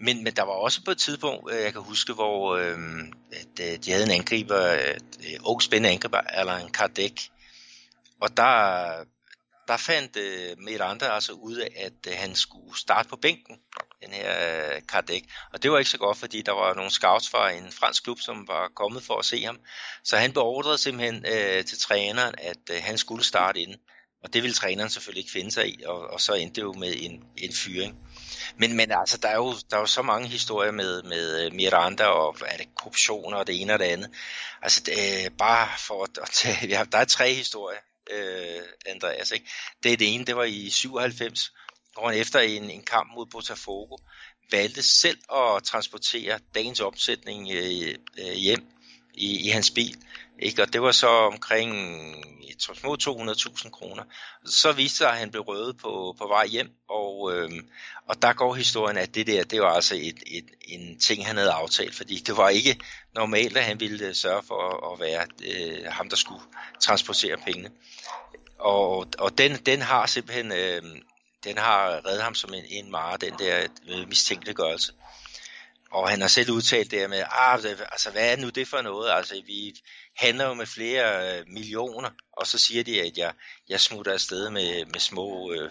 [0.00, 2.78] Men, men der var også på et tidspunkt, øh, jeg kan huske, hvor øh,
[3.32, 4.96] at, øh, de havde en angriber, øh,
[5.44, 7.28] ung spændende angriber, eller en Kardec.
[8.20, 9.04] Og der,
[9.68, 13.56] der fandt øh, Miranda altså ud af, at øh, han skulle starte på bænken,
[14.02, 14.30] den her
[14.74, 15.22] øh, Kardec.
[15.52, 18.20] Og det var ikke så godt, fordi der var nogle scouts fra en fransk klub,
[18.20, 19.58] som var kommet for at se ham.
[20.04, 23.76] Så han beordrede simpelthen øh, til træneren, at øh, han skulle starte inden.
[24.24, 26.72] Og det ville træneren selvfølgelig ikke finde sig i, og, og så endte det jo
[26.72, 27.98] med en, en fyring.
[28.56, 31.52] Men, men altså, der er, jo, der er jo så mange historier med, med øh,
[31.52, 34.10] Miranda og er det korruption og det ene og det andet.
[34.62, 34.92] Altså, det,
[35.24, 37.78] øh, bare for at, at tage, ja, der er tre historier,
[38.10, 39.30] øh, Andreas.
[39.30, 39.50] Ikke?
[39.82, 41.52] Det er det ene, det var i 97,
[41.92, 43.96] hvor han efter en, en kamp mod Botafogo
[44.50, 48.66] valgte selv at transportere dagens opsætning øh, øh, hjem
[49.14, 49.96] i, i hans bil.
[50.38, 50.62] Ikke?
[50.62, 51.72] Og det var så omkring
[52.48, 52.96] jeg tror, små
[53.32, 54.04] 200.000 kroner.
[54.46, 57.50] Så viste sig, at han blev røvet på, på vej hjem, og, øh,
[58.08, 61.36] og der går historien, at det der, det var altså et, et, en ting, han
[61.36, 62.80] havde aftalt, fordi det var ikke
[63.14, 66.42] normalt, at han ville øh, sørge for at være øh, ham, der skulle
[66.80, 67.70] transportere pengene.
[68.58, 70.82] Og, og den, den har simpelthen, øh,
[71.44, 74.92] den har reddet ham som en, en mare, den der øh, mistænkeliggørelse.
[75.90, 77.60] Og han har selv udtalt det med, ah,
[77.92, 79.10] altså hvad er nu det for noget?
[79.12, 79.74] Altså vi
[80.18, 83.32] handler jo med flere øh, millioner, og så siger de, at jeg,
[83.68, 85.70] jeg smutter afsted med, med små, øh,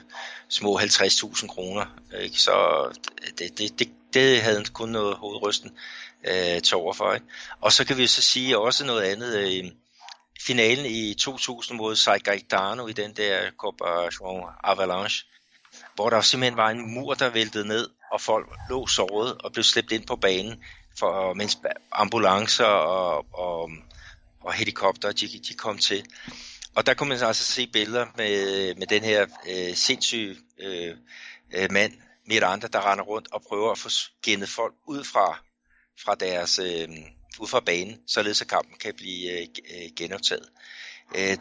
[0.49, 1.85] små 50.000 kroner.
[2.19, 2.41] Ikke?
[2.41, 2.87] Så
[3.39, 5.77] det, det, det, det havde kun noget hovedrysten
[6.27, 7.13] øh, til overfor.
[7.13, 7.25] Ikke?
[7.61, 9.37] Og så kan vi så sige også noget andet.
[9.37, 9.71] Øh,
[10.41, 14.09] finalen i 2000 mod Saigaitano i den der Copa
[14.63, 15.25] Avalanche,
[15.95, 19.63] hvor der simpelthen var en mur, der væltede ned, og folk lå såret og blev
[19.63, 20.63] slæbt ind på banen,
[20.99, 21.57] for, mens
[21.91, 23.69] ambulancer og, og,
[24.47, 26.05] og helikopter de, de kom til.
[26.75, 30.95] Og der kunne man altså se billeder med, med den her øh, sindssyge øh,
[31.53, 31.93] øh, mand,
[32.25, 35.39] Miranda, der render rundt og prøver at få skinnet folk ud fra,
[36.03, 36.89] fra deres øh,
[37.39, 40.49] ud fra banen, således at kampen kan blive øh, øh genoptaget.
[41.15, 41.37] Øh,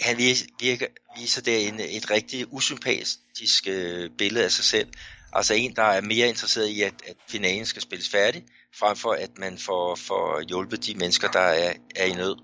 [0.00, 0.86] han virker,
[1.16, 4.88] viser der et rigtig usympatisk øh, billede af sig selv.
[5.32, 8.44] Altså en, der er mere interesseret i, at, at finalen skal spilles færdig,
[8.74, 12.36] frem for at man får, får hjulpet de mennesker, der er, er i nød.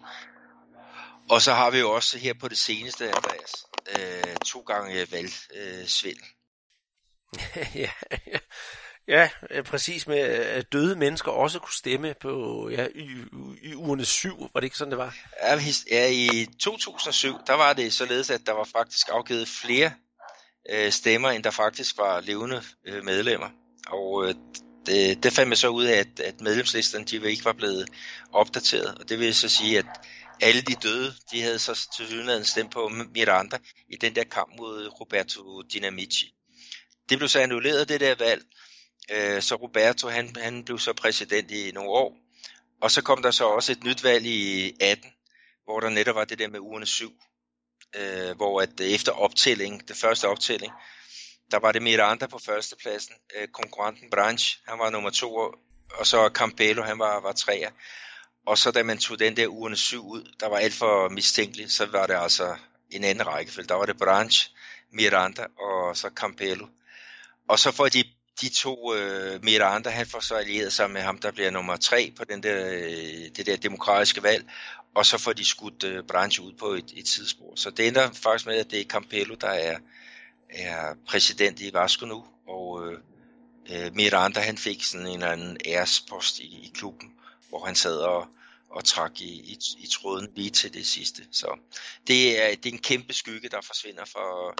[1.30, 3.66] Og så har vi jo også her på det seneste, Andreas,
[3.98, 6.24] øh, to gange valgsvindel.
[7.56, 7.90] Øh, ja,
[8.26, 8.38] ja.
[9.08, 9.28] Ja,
[9.64, 13.08] præcis med at døde mennesker også kunne stemme på ja, i,
[13.62, 15.16] i ugerne syv, var det ikke sådan, det var?
[15.90, 19.92] Ja, i 2007, der var det således, at der var faktisk afgivet flere
[20.70, 23.48] øh, stemmer, end der faktisk var levende øh, medlemmer.
[23.88, 24.34] Og øh,
[24.86, 27.88] det, det fandt man så ud af, at, at medlemslisterne de ikke var blevet
[28.32, 28.98] opdateret.
[28.98, 29.86] Og det vil så sige, at
[30.40, 33.58] alle de døde, de havde så til synligheden stemt på Miranda
[33.88, 36.34] i den der kamp mod Roberto Dinamici.
[37.08, 38.42] Det blev så annulleret, det der valg,
[39.10, 42.16] Øh, så Roberto, han, han blev så præsident i nogle år.
[42.80, 45.10] Og så kom der så også et nyt valg i 18,
[45.64, 47.12] hvor der netop var det der med ugerne 7,
[47.96, 50.72] øh, hvor at efter optælling, det første optælling,
[51.50, 55.34] der var det Miranda på førstepladsen, øh, konkurrenten Branch, han var nummer to,
[55.98, 57.70] og så Campello, han var, var treer.
[58.46, 61.72] Og så da man tog den der urne syv ud, der var alt for mistænkeligt,
[61.72, 62.56] så var det altså
[62.90, 63.68] en anden rækkefølge.
[63.68, 64.50] Der var det Branch,
[64.92, 66.66] Miranda og så Campello.
[67.48, 68.04] Og så får de
[68.40, 72.12] de to øh, Miranda, han får så allieret sig med ham, der bliver nummer tre
[72.16, 74.44] på den der, øh, det der demokratiske valg,
[74.94, 77.52] og så får de skudt øh, Branch ud på et, et tidsspor.
[77.56, 79.78] Så det ender faktisk med, at det er Campello, der er,
[80.54, 82.98] er præsident i Vasco nu, og øh,
[83.70, 87.12] øh, Miranda han fik sådan en eller anden ærespost i, i klubben,
[87.48, 88.26] hvor han sad og,
[88.70, 91.22] og trak i, i, i tråden lige til det sidste.
[91.32, 91.58] Så
[92.06, 94.54] det er, det er en kæmpe skygge, der forsvinder for,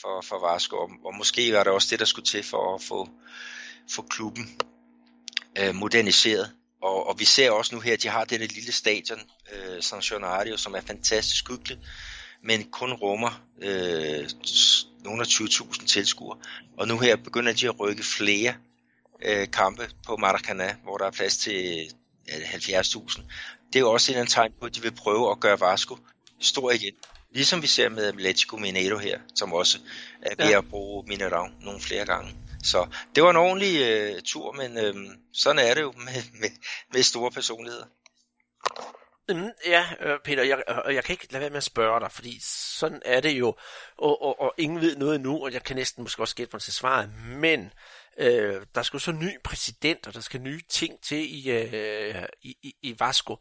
[0.00, 2.82] for, for Vasco, og, og måske var det også det, der skulle til for at
[2.82, 3.08] få,
[3.90, 4.60] få klubben
[5.58, 6.52] øh, moderniseret.
[6.82, 9.20] Og, og vi ser også nu her, at de har denne lille stadion,
[9.52, 11.80] øh, San Gennaro, som er fantastisk hyggeligt,
[12.42, 14.28] men kun rummer øh,
[15.04, 16.38] nogle af 20.000 tilskuere.
[16.76, 18.54] Og nu her begynder de at rykke flere
[19.22, 21.92] øh, kampe på Maracanã, hvor der er plads til
[22.28, 23.22] 70.000.
[23.72, 25.98] Det er jo også en tegn på, at de vil prøve at gøre Vasco
[26.40, 26.94] stor igen.
[27.34, 29.78] Ligesom vi ser med Atletico Mineiro her, som også
[30.22, 30.58] er ved ja.
[30.58, 32.34] at bruge Mineirão nogle flere gange.
[32.62, 34.94] Så det var en ordentlig øh, tur, men øh,
[35.32, 36.50] sådan er det jo med, med,
[36.92, 37.84] med store personligheder.
[39.28, 42.12] Mm, ja, øh, Peter, jeg, øh, jeg kan ikke lade være med at spørge dig,
[42.12, 43.54] fordi sådan er det jo,
[43.98, 46.62] og, og, og ingen ved noget nu, og jeg kan næsten måske også gætte mig
[46.62, 47.72] til svaret, men
[48.18, 52.22] øh, der skal jo så ny præsident, og der skal nye ting til i, øh,
[52.42, 53.36] i, i, i Vasco.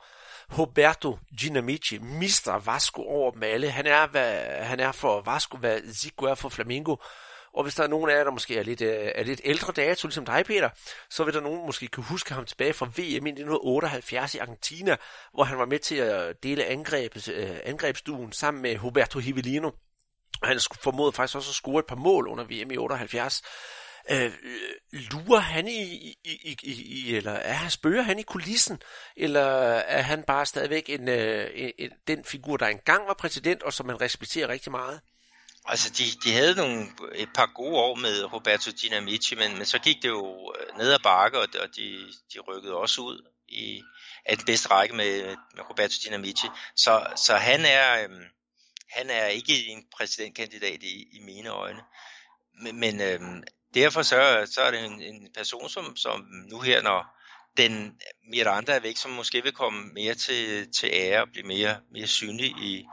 [0.57, 3.71] Roberto Ginamici mister Vasco over dem alle.
[3.71, 4.33] Han er, hvad,
[4.63, 6.95] han er for Vasco, hvad Zico er for Flamingo.
[7.57, 9.73] Og hvis der er nogen af jer, der måske er lidt, øh, er lidt ældre
[9.73, 10.69] dato, ligesom dig, Peter,
[11.09, 14.95] så vil der nogen måske kunne huske ham tilbage fra VM i 1978 i Argentina,
[15.33, 19.71] hvor han var med til at dele angrebs, øh, angrebsduen sammen med Roberto Hivelino.
[20.43, 23.41] Han formåede faktisk også at score et par mål under VM i 78.
[24.09, 24.31] Øh,
[24.91, 25.81] lurer han i,
[26.23, 28.81] i, i, i, eller er han, spørger han i kulissen,
[29.15, 33.73] eller er han bare stadigvæk en, øh, en, den figur, der engang var præsident, og
[33.73, 35.01] som man respekterer rigtig meget?
[35.67, 39.79] Altså, de, de havde nogle, et par gode år med Roberto Dinamici, men, men så
[39.79, 41.97] gik det jo øh, ned ad bakke, og, og de,
[42.33, 43.81] de rykkede også ud i
[44.25, 46.47] af den bedste række med, med Roberto Dinamici.
[46.75, 48.23] Så, så han er øhm,
[48.89, 51.81] han er ikke en præsidentkandidat i, i mine øjne.
[52.61, 53.43] Men, men øhm,
[53.73, 57.05] derfor så, så er det en, en person, som, som nu her, når
[57.57, 58.01] den
[58.31, 62.07] Miranda er væk, som måske vil komme mere til, til ære og blive mere, mere
[62.07, 62.85] synlig i,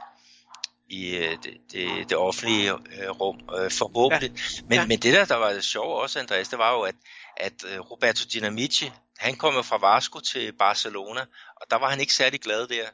[0.89, 4.31] i øh, det, det, det offentlige øh, rum, øh, forhåbentlig.
[4.31, 4.61] Ja.
[4.69, 4.85] Men, ja.
[4.85, 6.95] men det der, der var sjovt også, Andreas, det var jo, at,
[7.37, 11.21] at øh, Roberto Dinamici, han kom jo fra Vasco til Barcelona,
[11.55, 12.85] og der var han ikke særlig glad der.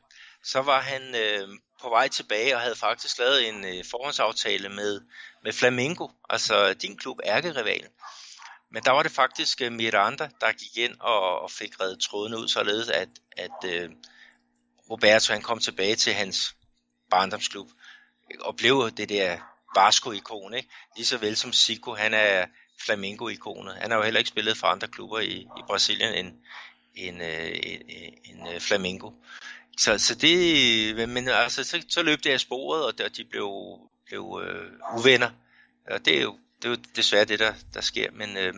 [0.43, 1.47] Så var han øh,
[1.81, 5.01] på vej tilbage og havde faktisk lavet en øh, forhåndsaftale med,
[5.43, 7.91] med Flamengo, altså din klub ærkerivalen.
[8.71, 12.35] Men der var det faktisk øh, Miranda, der gik ind og, og fik reddet tråden
[12.35, 13.89] ud, således at, at øh,
[14.89, 16.55] Roberto han kom tilbage til hans
[17.09, 17.67] barndomsklub
[18.39, 19.37] og blev det der
[19.75, 20.69] Vasco-ikon, ikke?
[20.95, 22.45] Lige så vel som Zico, han er
[22.85, 23.75] Flamengo-ikonet.
[23.75, 26.33] Han har jo heller ikke spillet for andre klubber i, i Brasilien end,
[26.95, 27.81] end, øh, end,
[28.23, 29.11] end øh, Flamengo.
[29.77, 33.79] Så, så det, men altså, så, så løb det af sporet, og, og de blev,
[34.05, 35.29] blev øh, uvenner.
[35.91, 38.11] Og det er jo det er jo desværre det, der, der sker.
[38.11, 38.53] Men, øh,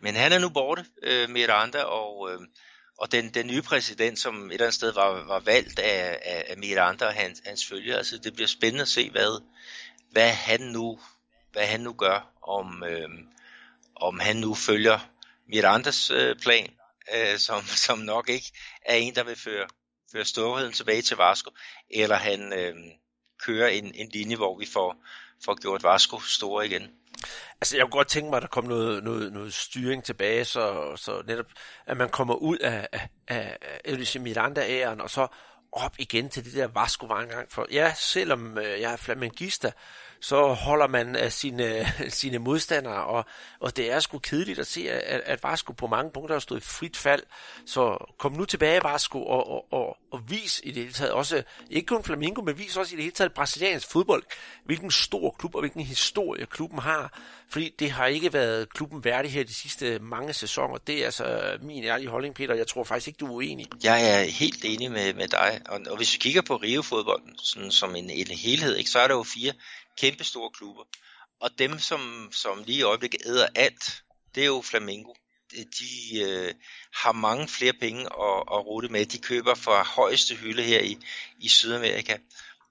[0.00, 2.40] men han er nu borte, øh, Miranda, og, øh,
[2.98, 6.44] og den, den nye præsident, som et eller andet sted var, var valgt af, af,
[6.48, 9.42] af Miranda og hans, hans følger, altså det bliver spændende at se, hvad,
[10.10, 11.00] hvad, han, nu,
[11.52, 13.08] hvad han nu gør, om, øh,
[13.96, 14.98] om han nu følger
[15.46, 16.70] Mirandas øh, plan,
[17.14, 19.68] øh, som, som nok ikke er en, der vil føre,
[20.12, 21.50] føre storheden tilbage til Vasco,
[21.90, 22.74] eller han øh,
[23.38, 24.96] kører en, en linje, hvor vi får,
[25.44, 26.90] får gjort Vasco store igen.
[27.60, 30.96] Altså, jeg kunne godt tænke mig, at der kom noget, noget, noget styring tilbage, så,
[30.96, 31.46] så netop,
[31.86, 35.26] at man kommer ud af, af, af, af Miranda-æren, og så
[35.72, 37.52] op igen til det der Vasco var engang.
[37.52, 39.72] For ja, selvom øh, jeg er flamengista,
[40.20, 43.24] så holder man af sine, sine modstandere, og,
[43.60, 46.62] og det er sgu kedeligt at se, at, at Vasco på mange punkter har stået
[46.62, 47.22] frit fald.
[47.66, 51.42] Så kom nu tilbage, Vasco, og, og, og, og vis i det hele taget også,
[51.70, 54.22] ikke kun Flamingo, men vis også i det hele taget brasiliansk fodbold,
[54.64, 57.18] hvilken stor klub og hvilken historie klubben har.
[57.50, 60.78] Fordi det har ikke været klubben værdig her de sidste mange sæsoner.
[60.78, 62.54] Det er altså min ærlige holdning, Peter.
[62.54, 63.66] Jeg tror faktisk ikke, du er uenig.
[63.84, 65.60] Jeg er helt enig med, med dig.
[65.68, 69.08] Og, og hvis vi kigger på Rio-fodbolden sådan som en, en helhed, ikke, så er
[69.08, 69.52] der jo fire
[70.00, 70.84] kæmpe store klubber.
[71.40, 74.02] Og dem, som, som lige i øjeblikket æder alt,
[74.34, 75.12] det er jo Flamengo.
[75.52, 76.54] De øh,
[76.94, 79.06] har mange flere penge at, at rute med.
[79.06, 80.98] De køber fra højeste hylde her i,
[81.38, 82.16] i Sydamerika.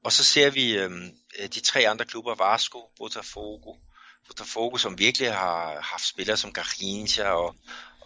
[0.03, 0.91] Og så ser vi øh,
[1.53, 3.75] de tre andre klubber, Vasco, Botafogo,
[4.27, 7.55] Botafogo, som virkelig har haft spillere som Garrincha og,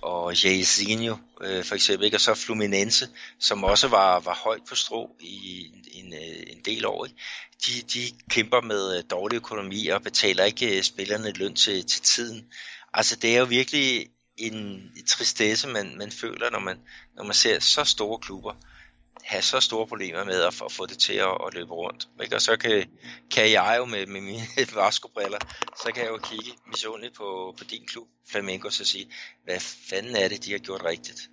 [0.01, 2.17] og Jairzinho øh, for eksempel, ikke?
[2.17, 6.85] og så Fluminense, som også var, var højt på strå i en, en, øh, del
[6.85, 7.05] år.
[7.05, 7.17] Ikke?
[7.65, 7.99] De, de
[8.29, 12.47] kæmper med øh, dårlig økonomi og betaler ikke øh, spillerne løn til, til tiden.
[12.93, 16.77] Altså det er jo virkelig en tristesse, man, man føler, når man,
[17.15, 18.53] når man ser så store klubber
[19.23, 22.07] have så store problemer med at, at få det til at, at løbe rundt.
[22.23, 22.35] Ikke?
[22.35, 22.89] Og så kan,
[23.31, 25.39] kan jeg jo med, med mine Vasco-briller,
[25.83, 29.11] så kan jeg jo kigge misundeligt på, på din klub, Flamengo, og så sige,
[29.43, 31.30] hvad fanden er det, de har gjort rigtigt?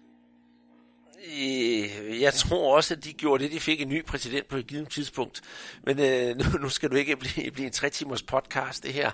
[1.26, 4.66] Øh, jeg tror også, at de gjorde det, de fik en ny præsident på et
[4.66, 5.40] givet tidspunkt.
[5.82, 9.10] Men øh, nu, nu skal du ikke blive, blive en tre timers podcast, det her.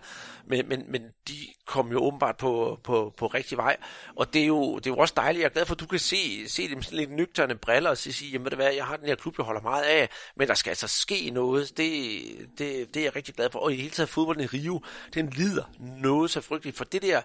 [0.47, 1.35] Men, men, men de
[1.67, 3.77] kom jo åbenbart på, på, på rigtig vej.
[4.17, 5.43] Og det er, jo, det er jo også dejligt.
[5.43, 7.99] Jeg er glad for, at du kan se, se dem sådan lidt nøgterne briller og
[7.99, 10.49] sige, jamen ved du hvad, jeg har den her klub, jeg holder meget af, men
[10.49, 11.77] der skal altså ske noget.
[11.77, 11.89] Det,
[12.59, 13.59] det, det er jeg rigtig glad for.
[13.59, 14.81] Og i hele taget fodbolden i Rio,
[15.15, 16.77] den lider noget så frygteligt.
[16.77, 17.21] For det der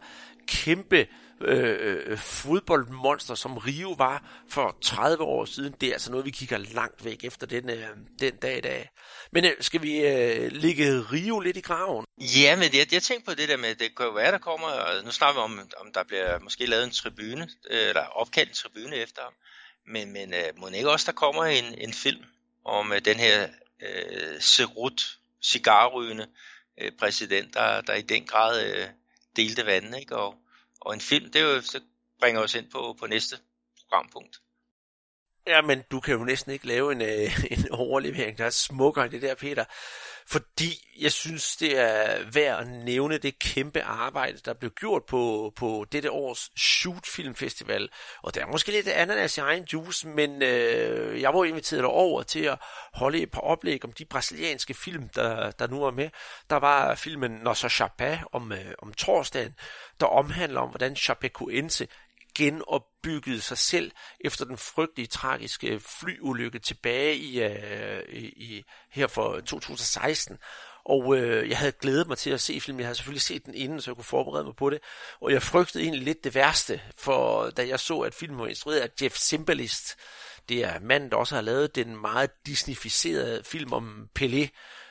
[0.48, 1.08] kæmpe
[1.42, 6.32] Øh, øh, fodboldmonster, som Rio var for 30 år siden, det er altså noget, vi
[6.32, 7.88] kigger langt væk efter den, øh,
[8.20, 8.90] den dag i dag.
[9.32, 12.06] Men øh, skal vi øh, ligge Rio lidt i graven?
[12.18, 14.68] Ja, men jeg, jeg tænker på det der med, det kan jo være, der kommer,
[14.68, 18.50] og nu snakker vi om, om der bliver måske lavet en tribune, øh, eller opkaldt
[18.50, 19.34] en tribune efter ham,
[19.88, 22.24] men, men øh, må ikke også, der kommer en, en film
[22.66, 23.48] om øh, den her
[23.82, 25.02] øh, Serut,
[25.44, 26.28] cigarrygende
[26.82, 28.88] øh, præsident, der, der i den grad øh,
[29.36, 30.16] delte vandet, ikke?
[30.16, 30.36] Og,
[30.82, 31.84] og en film, det, er jo, det
[32.20, 33.38] bringer os ind på, på næste
[33.78, 34.42] programpunkt.
[35.48, 39.06] Ja, men du kan jo næsten ikke lave en, øh, en overlevering, der er smukkere
[39.06, 39.66] end det der, Peter.
[40.32, 45.54] Fordi jeg synes, det er værd at nævne det kæmpe arbejde, der blev gjort på,
[45.56, 47.90] på dette års Shoot Film Festival.
[48.24, 52.24] Og der er måske lidt ananas i egen juice, men øh, jeg var inviteret over
[52.24, 52.60] til at
[52.94, 56.10] holde et par oplæg om de brasilianske film, der, der nu er med.
[56.50, 59.56] Der var filmen Nossa Chapa om, øh, om torsdagen,
[60.00, 61.88] der omhandler om, hvordan Chapecoense
[62.40, 70.38] genopbyggede sig selv efter den frygtelige, tragiske flyulykke tilbage i, uh, i, her for 2016.
[70.86, 72.80] Og øh, jeg havde glædet mig til at se filmen.
[72.80, 74.80] Jeg havde selvfølgelig set den inden, så jeg kunne forberede mig på det.
[75.22, 78.80] Og jeg frygtede egentlig lidt det værste, for da jeg så, at filmen var instrueret
[78.80, 79.96] af Jeff Simbalist,
[80.50, 84.48] Det er manden, der også har lavet den meget disnificerede film om Pelé,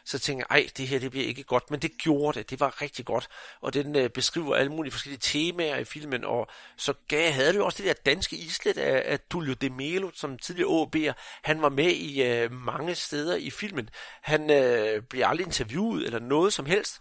[0.09, 2.61] så tænkte jeg, ej, det her det bliver ikke godt, men det gjorde det, det
[2.61, 3.29] var rigtig godt,
[3.61, 7.59] og den øh, beskriver alle mulige forskellige temaer i filmen, og så gav, havde det
[7.59, 11.63] jo også det der danske islet af, af Tullio De Melo, som tidligere AB'er, han
[11.63, 13.91] var med i øh, mange steder i filmen,
[14.23, 17.01] han øh, blev aldrig interviewet eller noget som helst,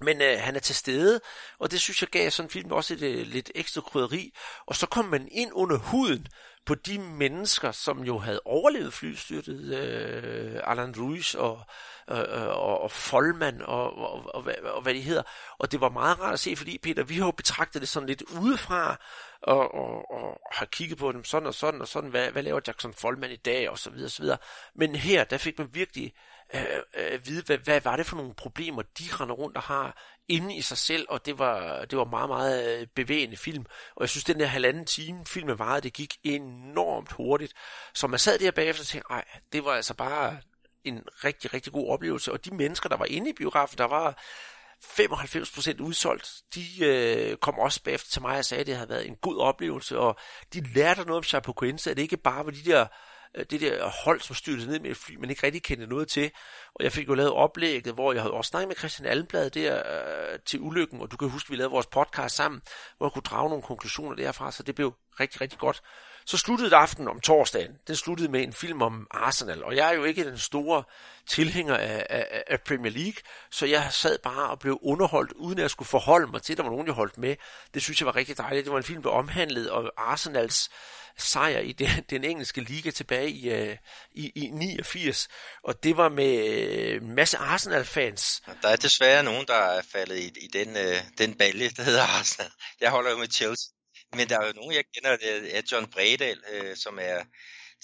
[0.00, 1.20] men øh, han er til stede,
[1.58, 4.32] og det synes jeg gav sådan en film også et, et lidt ekstra krydderi.
[4.66, 6.26] Og så kom man ind under huden
[6.66, 11.60] på de mennesker, som jo havde overlevet flystyrtet, øh, Alan Ruiz og,
[12.10, 15.22] øh, øh og, og Folman og, og, og, og, og hvad de hedder.
[15.58, 18.08] Og det var meget rart at se, fordi Peter, vi har jo betragtet det sådan
[18.08, 18.96] lidt udefra,
[19.42, 22.60] og, og, og har kigget på dem sådan og sådan og sådan, hvad, hvad laver
[22.66, 24.38] Jackson Folman i dag, og så videre, og så videre.
[24.74, 26.62] Men her, der fik man virkelig øh, Øh,
[26.96, 30.56] øh, vide, hvad, hvad var det for nogle problemer, de render rundt og har inde
[30.56, 33.66] i sig selv, og det var, det var meget, meget øh, bevægende film.
[33.96, 37.52] Og jeg synes, den der halvanden time filmen varede, det gik enormt hurtigt.
[37.94, 40.38] Så man sad der bagefter og tænkte, ej, det var altså bare
[40.84, 42.32] en rigtig, rigtig god oplevelse.
[42.32, 44.18] Og de mennesker, der var inde i biografen, der var
[44.84, 49.06] 95% udsolgt, de øh, kom også bagefter til mig og sagde, at det havde været
[49.06, 50.16] en god oplevelse, og
[50.54, 52.86] de lærte noget om Chapecoense, at det ikke bare var de der
[53.34, 56.08] Øh, det der hold, som styrtede ned med et fly, man ikke rigtig kendte noget
[56.08, 56.30] til.
[56.74, 59.82] Og jeg fik jo lavet oplægget, hvor jeg havde også snakket med Christian Almblad der
[60.32, 62.60] øh, til ulykken, og du kan huske, vi lavede vores podcast sammen,
[62.96, 65.82] hvor jeg kunne drage nogle konklusioner derfra, så det blev rigtig, rigtig godt.
[66.26, 67.72] Så sluttede aftenen om torsdagen.
[67.86, 70.84] Den sluttede med en film om Arsenal, og jeg er jo ikke den store
[71.28, 75.62] tilhænger af, af, af Premier League, så jeg sad bare og blev underholdt, uden at
[75.62, 77.36] jeg skulle forholde mig til, at der var nogen, jeg holdt med.
[77.74, 78.64] Det synes jeg var rigtig dejligt.
[78.64, 80.70] Det var en film, der omhandlede og Arsenals
[81.18, 83.76] sejr i den, den engelske liga tilbage i, øh,
[84.12, 85.28] i, i 89,
[85.62, 88.42] og det var med øh, en masse Arsenal-fans.
[88.62, 92.02] Der er desværre nogen, der er faldet i, i den, øh, den balje, der hedder
[92.02, 92.50] Arsenal.
[92.80, 93.70] Jeg holder jo med Chelsea.
[94.16, 97.22] Men der er jo nogen, jeg kender, det er John Bredal, øh, som er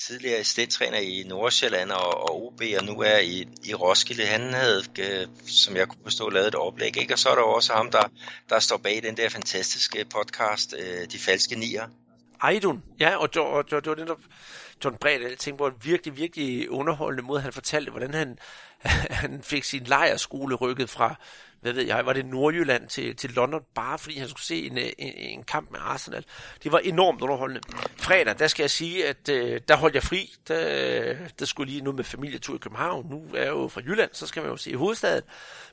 [0.06, 4.26] tidligere assistenttræner i Nordsjælland og, og OB, og nu er i, i Roskilde.
[4.26, 6.96] Han havde, øh, som jeg kunne forstå, lavet et oplæg.
[6.96, 7.14] Ikke?
[7.14, 8.04] Og så er der også ham, der,
[8.48, 11.88] der står bag den der fantastiske podcast, øh, De Falske Nier.
[12.42, 14.14] Ejdun, ja, og, og, og det var den, der
[14.84, 17.40] John Bredal tænkte på en virkelig, virkelig underholdende måde.
[17.40, 18.38] Han fortalte, hvordan han,
[19.22, 21.14] han fik sin lejerskole rykket fra
[21.60, 24.78] hvad ved jeg, var det Nordjylland til, til London, bare fordi han skulle se en,
[24.78, 26.24] øh, en, en kamp med Arsenal.
[26.62, 27.60] Det var enormt underholdende.
[27.96, 30.34] Fredag, der skal jeg sige, at øh, der holdt jeg fri.
[30.48, 33.06] Der, der skulle lige nu med familietur i København.
[33.10, 35.22] Nu er jeg jo fra Jylland, så skal man jo se hovedstaden.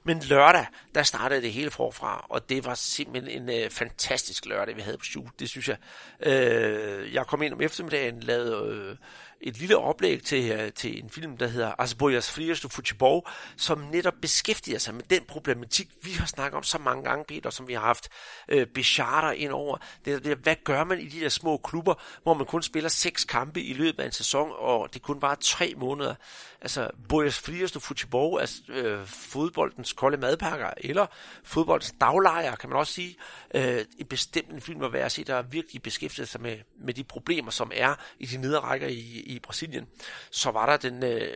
[0.03, 0.65] Men lørdag,
[0.95, 4.97] der startede det hele forfra, og det var simpelthen en øh, fantastisk lørdag, vi havde
[4.97, 5.39] på shoot.
[5.39, 5.77] Det synes jeg.
[6.19, 8.95] Øh, jeg kom ind om eftermiddagen, lavede øh,
[9.41, 13.21] et lille oplæg til, øh, til en film, der hedder Asboyas Frias du Futebol,
[13.57, 17.49] som netop beskæftiger sig med den problematik, vi har snakket om så mange gange, Peter,
[17.49, 18.09] som vi har haft
[18.47, 19.77] øh, Bechara ind over.
[20.05, 23.25] Det, det, hvad gør man i de der små klubber, hvor man kun spiller seks
[23.25, 26.15] kampe i løbet af en sæson, og det kun var tre måneder?
[26.61, 31.05] Altså, Boyas Frias du Futebol, altså øh, fodboldens kolde madpakker, eller
[31.43, 33.17] fodboldens daglejer, kan man også sige.
[33.53, 37.03] Øh, en bestemt film at være at se, der virkelig beskæftiger sig med, med de
[37.03, 39.87] problemer, som er i de nederrækker i, i Brasilien.
[40.31, 41.33] Så var der den øh,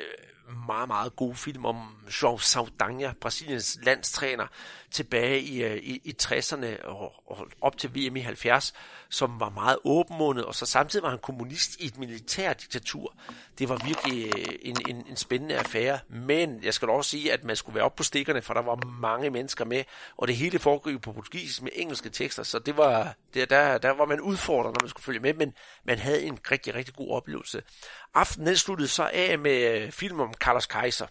[0.67, 4.47] meget, meget gode film om João Saldanha, Brasiliens landstræner,
[4.91, 8.73] tilbage i, øh, i, i 60'erne og, og op til VM i 70,
[9.09, 13.15] som var meget åbenmundet, og så samtidig var han kommunist i et militærdiktatur.
[13.59, 17.43] Det var virkelig øh, en, en, en spændende affære, men jeg skal også sige, at
[17.43, 19.83] man skulle være op på stikkerne, for der var mange mennesker med,
[20.17, 23.89] og det hele foregik på portugisisk med engelske tekster, så det var, det, der, der
[23.89, 25.53] var man udfordret, når man skulle følge med, men
[25.85, 27.63] man havde en rigtig, rigtig god oplevelse.
[28.13, 31.07] Aftenen sluttede så af med øh, film om Carlos Kaiser.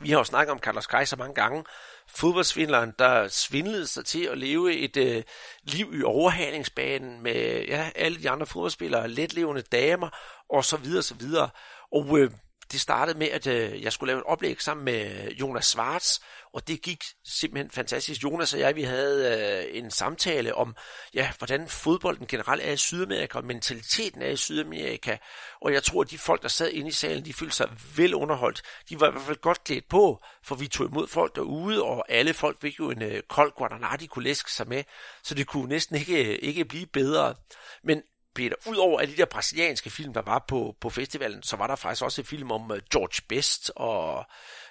[0.00, 1.64] Vi har jo snakket om Carlos Kaiser mange gange.
[2.08, 5.22] Fodboldsvindleren, der svindlede sig til at leve et øh,
[5.62, 10.08] liv i overhalingsbanen med ja, alle de andre fodboldspillere, letlevende damer
[10.50, 11.50] og så videre, så videre.
[11.92, 12.30] Og øh,
[12.72, 16.20] det startede med, at øh, jeg skulle lave et oplæg sammen med øh, Jonas Svarts,
[16.54, 18.22] og det gik simpelthen fantastisk.
[18.22, 20.76] Jonas og jeg, vi havde øh, en samtale om,
[21.14, 25.16] ja, hvordan fodbolden generelt er i Sydamerika, og mentaliteten er i Sydamerika.
[25.60, 28.14] Og jeg tror, at de folk, der sad inde i salen, de følte sig vel
[28.14, 28.62] underholdt.
[28.88, 32.04] De var i hvert fald godt klædt på, for vi tog imod folk derude, og
[32.08, 34.84] alle folk fik jo en øh, kold guadagnat, de kunne læske sig med,
[35.22, 37.34] så det kunne næsten ikke, øh, ikke blive bedre.
[37.84, 38.02] Men
[38.36, 41.76] Peter, udover alle de der brasilianske film, der var på, på festivalen, så var der
[41.76, 44.26] faktisk også et film om uh, George Best og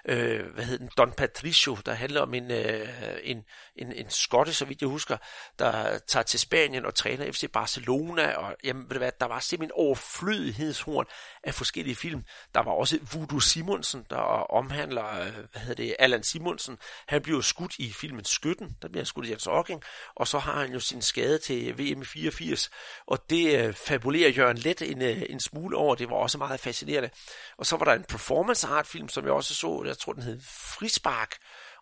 [0.08, 2.88] øh, hvad hed den, Don Patricio, der handler om en, øh,
[3.22, 3.44] en,
[3.76, 5.16] en, en skotte, så vidt jeg husker,
[5.58, 9.40] der tager til Spanien og træner FC Barcelona, og jamen, ved du hvad, der var
[9.40, 11.06] simpelthen overflødighedshorn
[11.44, 12.24] af forskellige film.
[12.54, 14.16] Der var også Voodoo Simonsen, der
[14.52, 16.78] omhandler, øh, hvad hedder det, Allan Simonsen.
[17.08, 19.82] Han bliver skudt i filmen Skytten, der bliver han skudt i Jens Ocking,
[20.14, 22.70] og så har han jo sin skade til VM 84,
[23.06, 26.60] og det øh, fabulerer Jørgen Let en, øh, en smule over, det var også meget
[26.60, 27.10] fascinerende.
[27.56, 30.22] Og så var der en performance art film, som jeg også så, jeg tror den
[30.22, 31.36] hed Frispark,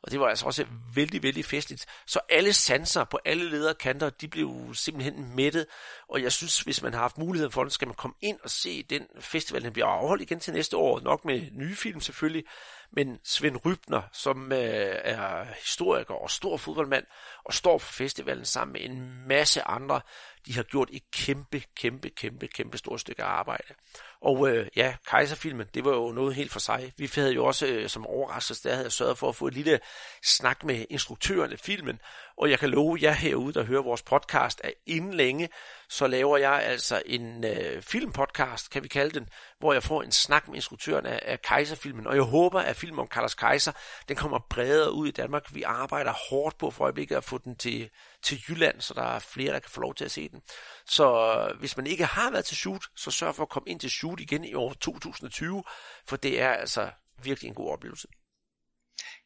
[0.05, 1.87] og det var altså også vældig, vældig festligt.
[2.07, 5.66] Så alle sanser på alle lederkanter, de blev simpelthen mættet,
[6.09, 8.51] og jeg synes, hvis man har haft mulighed for det, skal man komme ind og
[8.51, 12.45] se den festival, den bliver afholdt igen til næste år, nok med nye film selvfølgelig,
[12.93, 17.05] men Svend Rybner, som øh, er historiker og stor fodboldmand,
[17.45, 20.01] og står for festivalen sammen med en masse andre,
[20.47, 23.74] de har gjort et kæmpe, kæmpe, kæmpe, kæmpe stort stykke arbejde.
[24.20, 26.92] Og øh, ja, kejserfilmen, det var jo noget helt for sig.
[26.97, 29.55] Vi havde jo også øh, som overraskelse, der havde jeg sørget for at få et
[29.55, 29.80] lille
[30.22, 32.01] snak med instruktøren af filmen,
[32.36, 35.49] og jeg kan love jer herude, der hører vores podcast, at inden længe,
[35.88, 39.28] så laver jeg altså en øh, filmpodcast, kan vi kalde den,
[39.59, 42.07] hvor jeg får en snak med instruktøren af, af kejserfilmen.
[42.07, 43.72] og jeg håber, at filmen om Carlos Kejser,
[44.09, 45.55] den kommer bredere ud i Danmark.
[45.55, 47.90] Vi arbejder hårdt på for øjeblikket at få den til,
[48.25, 50.43] til Jylland, så der er flere, der kan få lov til at se den.
[50.87, 51.07] Så
[51.51, 53.91] øh, hvis man ikke har været til shoot, så sørg for at komme ind til
[53.91, 55.64] shoot igen i år 2020,
[56.09, 56.91] for det er altså
[57.22, 58.09] virkelig en god oplevelse.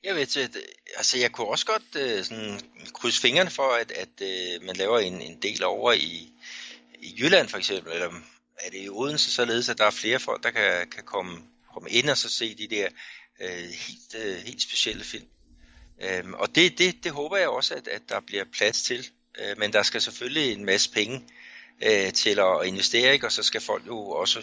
[0.02, 0.56] Jeg ved at,
[0.96, 2.60] altså jeg kunne også godt øh, sådan,
[2.94, 6.32] krydse fingrene for, at, at øh, man laver en, en del over i,
[6.98, 8.10] i Jylland for eksempel, eller
[8.58, 11.42] er det i Odense således, at der er flere folk, der kan, kan komme,
[11.74, 12.88] komme ind og så se de der
[13.40, 15.28] øh, helt, øh, helt specielle film.
[16.24, 19.10] Um, og det, det, det håber jeg også, at, at der bliver plads til.
[19.38, 21.24] Uh, men der skal selvfølgelig en masse penge
[21.86, 23.26] uh, til at investere, ikke?
[23.26, 24.42] og så skal folk jo også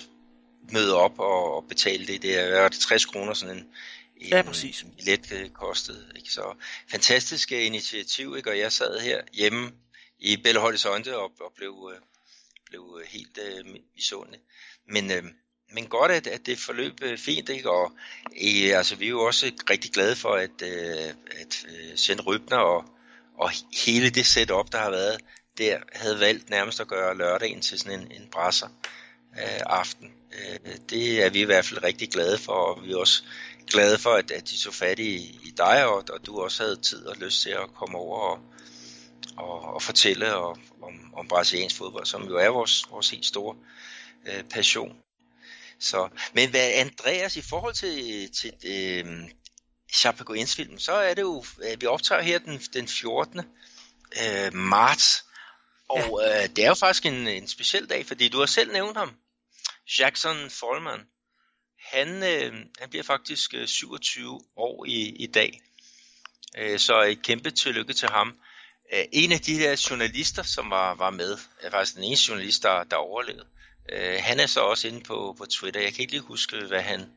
[0.72, 2.22] møde op og, og betale det.
[2.22, 3.68] Det er, er det 60 kroner sådan en,
[4.18, 4.82] en, ja, præcis.
[4.82, 6.12] en billet øh, kostede.
[6.16, 6.30] Ikke?
[6.30, 6.56] Så
[6.92, 8.50] fantastisk initiativ, ikke?
[8.50, 9.72] og jeg sad her hjemme
[10.20, 12.02] i Belo Horizonte og, og blev, øh,
[12.66, 14.40] blev øh, helt øh, misundelig.
[14.88, 15.24] Men, øh,
[15.76, 17.70] men godt, at, at det forløb øh, fint, ikke?
[17.72, 17.92] og
[18.32, 22.20] øh, altså, vi er jo også rigtig glade for, at, øh, at øh, Send
[22.52, 22.86] og,
[23.38, 23.52] og
[23.86, 25.18] hele det setup, der har været
[25.58, 28.68] der, havde valgt nærmest at gøre lørdagen til sådan en, en brasser
[29.38, 30.12] øh, aften.
[30.32, 33.24] Øh, det er vi i hvert fald rigtig glade for, og vi er også
[33.68, 36.76] glade for, at, at de så fat i, i dig, og, og du også havde
[36.76, 38.40] tid og lyst til at komme over og,
[39.38, 43.56] og, og fortælle og, om, om brasiliansk fodbold, som jo er vores, vores helt store
[44.26, 45.05] øh, passion.
[45.80, 49.30] Så, men hvad Andreas, i forhold til, til øh,
[49.94, 53.42] Chapecoense film, så er det jo, at vi optager her den, den 14.
[54.24, 55.26] Øh, marts,
[55.90, 56.44] og ja.
[56.44, 59.16] øh, det er jo faktisk en, en speciel dag, fordi du har selv nævnt ham,
[60.00, 61.00] Jackson Follman
[61.86, 65.62] han, øh, han bliver faktisk øh, 27 år i, i dag.
[66.58, 68.36] Øh, så et kæmpe tillykke til ham.
[68.94, 72.64] Øh, en af de her journalister, som var, var med, er faktisk den eneste journalist,
[72.64, 73.48] der, der overlevede,
[73.92, 75.82] Øh, han er så også inde på, på Twitter.
[75.82, 77.10] Jeg kan ikke lige huske, hvad han,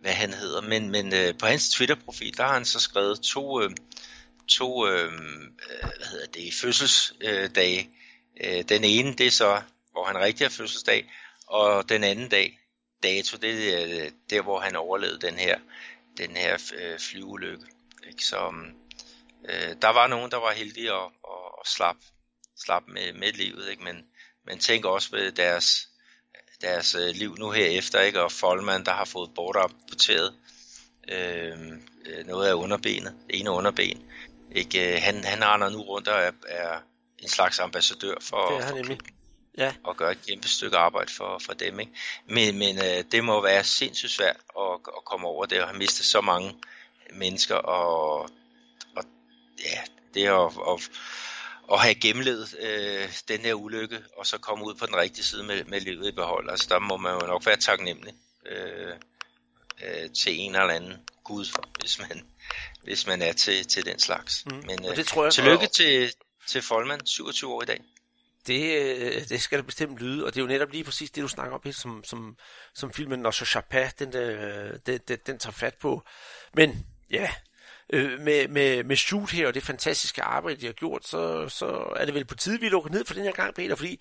[0.00, 3.62] hvad han hedder, men, men øh, på hans Twitter-profil, der har han så skrevet to,
[3.62, 3.70] øh,
[4.48, 5.12] to øh, øh
[5.96, 7.90] hvad hedder det, fødselsdage.
[8.44, 9.62] Øh, den ene, det er så,
[9.92, 11.12] hvor han rigtig har fødselsdag,
[11.46, 12.58] og den anden dag,
[13.02, 15.58] dato, det er øh, der, hvor han overlevede den her,
[16.16, 17.64] den her øh, flyulykke.
[18.08, 18.24] Ikke?
[18.24, 18.74] Så mm,
[19.48, 22.02] øh, der var nogen, der var heldige at, at, at slappe
[22.56, 23.84] slap med, med livet, ikke?
[23.84, 24.04] Men,
[24.46, 25.88] men tænk også ved deres,
[26.60, 28.22] deres øh, liv nu herefter, ikke?
[28.22, 30.34] og Folman, der har fået bortamputeret
[31.08, 31.56] øh,
[32.26, 34.02] noget af underbenet, det ene underben.
[34.52, 35.00] Ikke?
[35.00, 36.78] Han, han render nu rundt og er, er
[37.18, 39.16] en slags ambassadør for, det er han for klubben.
[39.58, 39.74] Ja.
[39.84, 41.80] Og gør et kæmpe stykke arbejde for, for dem.
[41.80, 41.92] Ikke?
[42.26, 45.78] Men, men øh, det må være sindssygt svært at, at komme over det og have
[45.78, 46.54] mistet så mange
[47.10, 47.54] mennesker.
[47.54, 48.20] Og,
[48.96, 49.04] og
[49.64, 49.80] ja,
[50.14, 50.90] det at, at,
[51.72, 55.42] at have gennemlevet øh, den her ulykke, og så komme ud på den rigtige side
[55.42, 56.50] med, med livet i behold.
[56.50, 58.14] Altså der må man jo nok være taknemmelig
[58.46, 58.92] øh,
[59.84, 60.92] øh, til en eller anden
[61.24, 62.26] Gud, hvis man,
[62.82, 64.46] hvis man er til, til den slags.
[64.46, 64.62] Mm.
[64.66, 66.12] Men øh, det tror jeg, tillykke til,
[66.48, 67.80] til Folman, 27 år i dag.
[68.46, 71.22] Det, øh, det skal det bestemt lyde, og det er jo netop lige præcis det,
[71.22, 72.36] du snakker om, som, som,
[72.74, 76.02] som filmen Notre Chapin, den, den, den, den, den tager fat på.
[76.54, 77.30] Men ja,
[77.92, 81.92] øh, med, med, med shoot her og det fantastiske arbejde, de har gjort, så, så
[81.96, 84.00] er det vel på tide, vi lukker ned for den her gang, Peter, fordi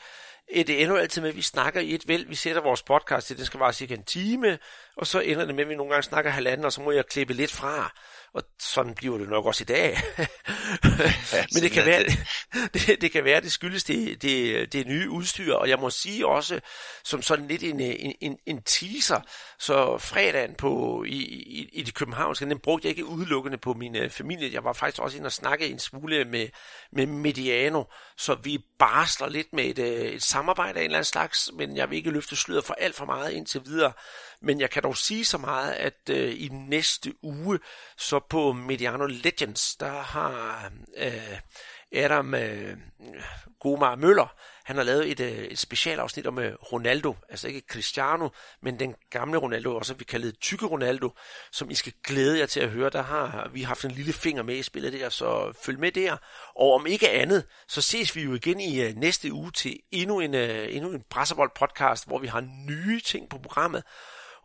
[0.56, 2.28] det ender altid med, at vi snakker i et væld.
[2.28, 4.58] Vi sætter vores podcast til, den skal være cirka en time,
[4.98, 7.06] og så ender det med, at vi nogle gange snakker halvanden, og så må jeg
[7.06, 7.92] klippe lidt fra
[8.36, 9.98] og sådan bliver det nok også i dag.
[11.54, 12.04] Men det kan, være,
[12.74, 16.28] det, det kan være, det skyldes det, det, det nye udstyr, og jeg må sige
[16.28, 16.60] også,
[17.04, 17.80] som sådan lidt en,
[18.22, 19.22] en, en teaser,
[19.60, 23.96] så fredagen på, i, i, i det københavnske, den brugte jeg ikke udelukkende på min
[23.96, 26.48] øh, familie, jeg var faktisk også inde og snakke en smule med,
[26.92, 27.84] med Mediano,
[28.18, 31.78] så vi barsler lidt med et, øh, et samarbejde af en eller anden slags, men
[31.78, 33.94] jeg vil ikke løfte sløret for alt for meget indtil videre.
[34.42, 37.60] Men jeg kan dog sige så meget, at øh, i næste uge,
[37.98, 41.40] så på Mediano Legends, der har øh,
[41.94, 42.78] Adam øh,
[43.60, 48.30] Gomar Møller, han har lavet et, øh, et specialafsnit om øh, Ronaldo, altså ikke Cristiano,
[48.62, 51.10] men den gamle Ronaldo, også vi kaldet Tykke Ronaldo,
[51.52, 52.90] som I skal glæde jer til at høre.
[52.90, 56.18] Der har vi haft en lille finger med i spillet der, så følg med der.
[56.56, 60.20] Og om ikke andet, så ses vi jo igen i øh, næste uge til endnu
[60.20, 63.84] en, øh, endnu en Brasserbold podcast, hvor vi har nye ting på programmet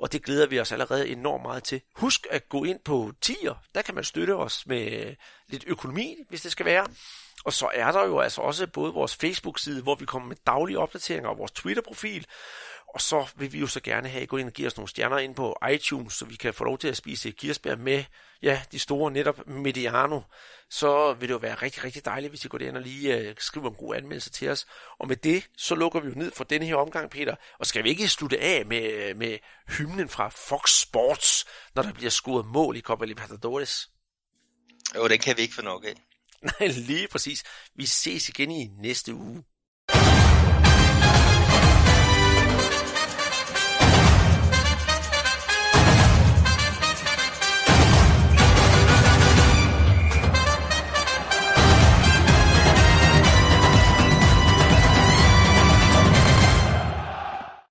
[0.00, 1.80] og det glæder vi os allerede enormt meget til.
[1.94, 5.14] Husk at gå ind på tier, der kan man støtte os med øh,
[5.48, 6.86] lidt økonomi, hvis det skal være.
[7.44, 10.78] Og så er der jo altså også både vores Facebook-side, hvor vi kommer med daglige
[10.78, 12.26] opdateringer, og vores Twitter-profil,
[12.94, 14.76] og så vil vi jo så gerne have, at I går ind og giver os
[14.76, 18.04] nogle stjerner ind på iTunes, så vi kan få lov til at spise kirsebær med
[18.42, 20.20] ja, de store netop Mediano.
[20.70, 23.34] Så vil det jo være rigtig, rigtig dejligt, hvis I går ind og lige uh,
[23.38, 24.66] skriver en god anmeldelse til os.
[24.98, 27.34] Og med det, så lukker vi jo ned for denne her omgang, Peter.
[27.58, 29.38] Og skal vi ikke slutte af med, øh, med
[29.68, 33.90] hymnen fra Fox Sports, når der bliver scoret mål i Copa Libertadores?
[34.94, 36.09] Jo, den kan vi ikke få nok af.
[36.60, 37.42] Nej, lige præcis.
[37.74, 39.44] Vi ses igen i næste uge.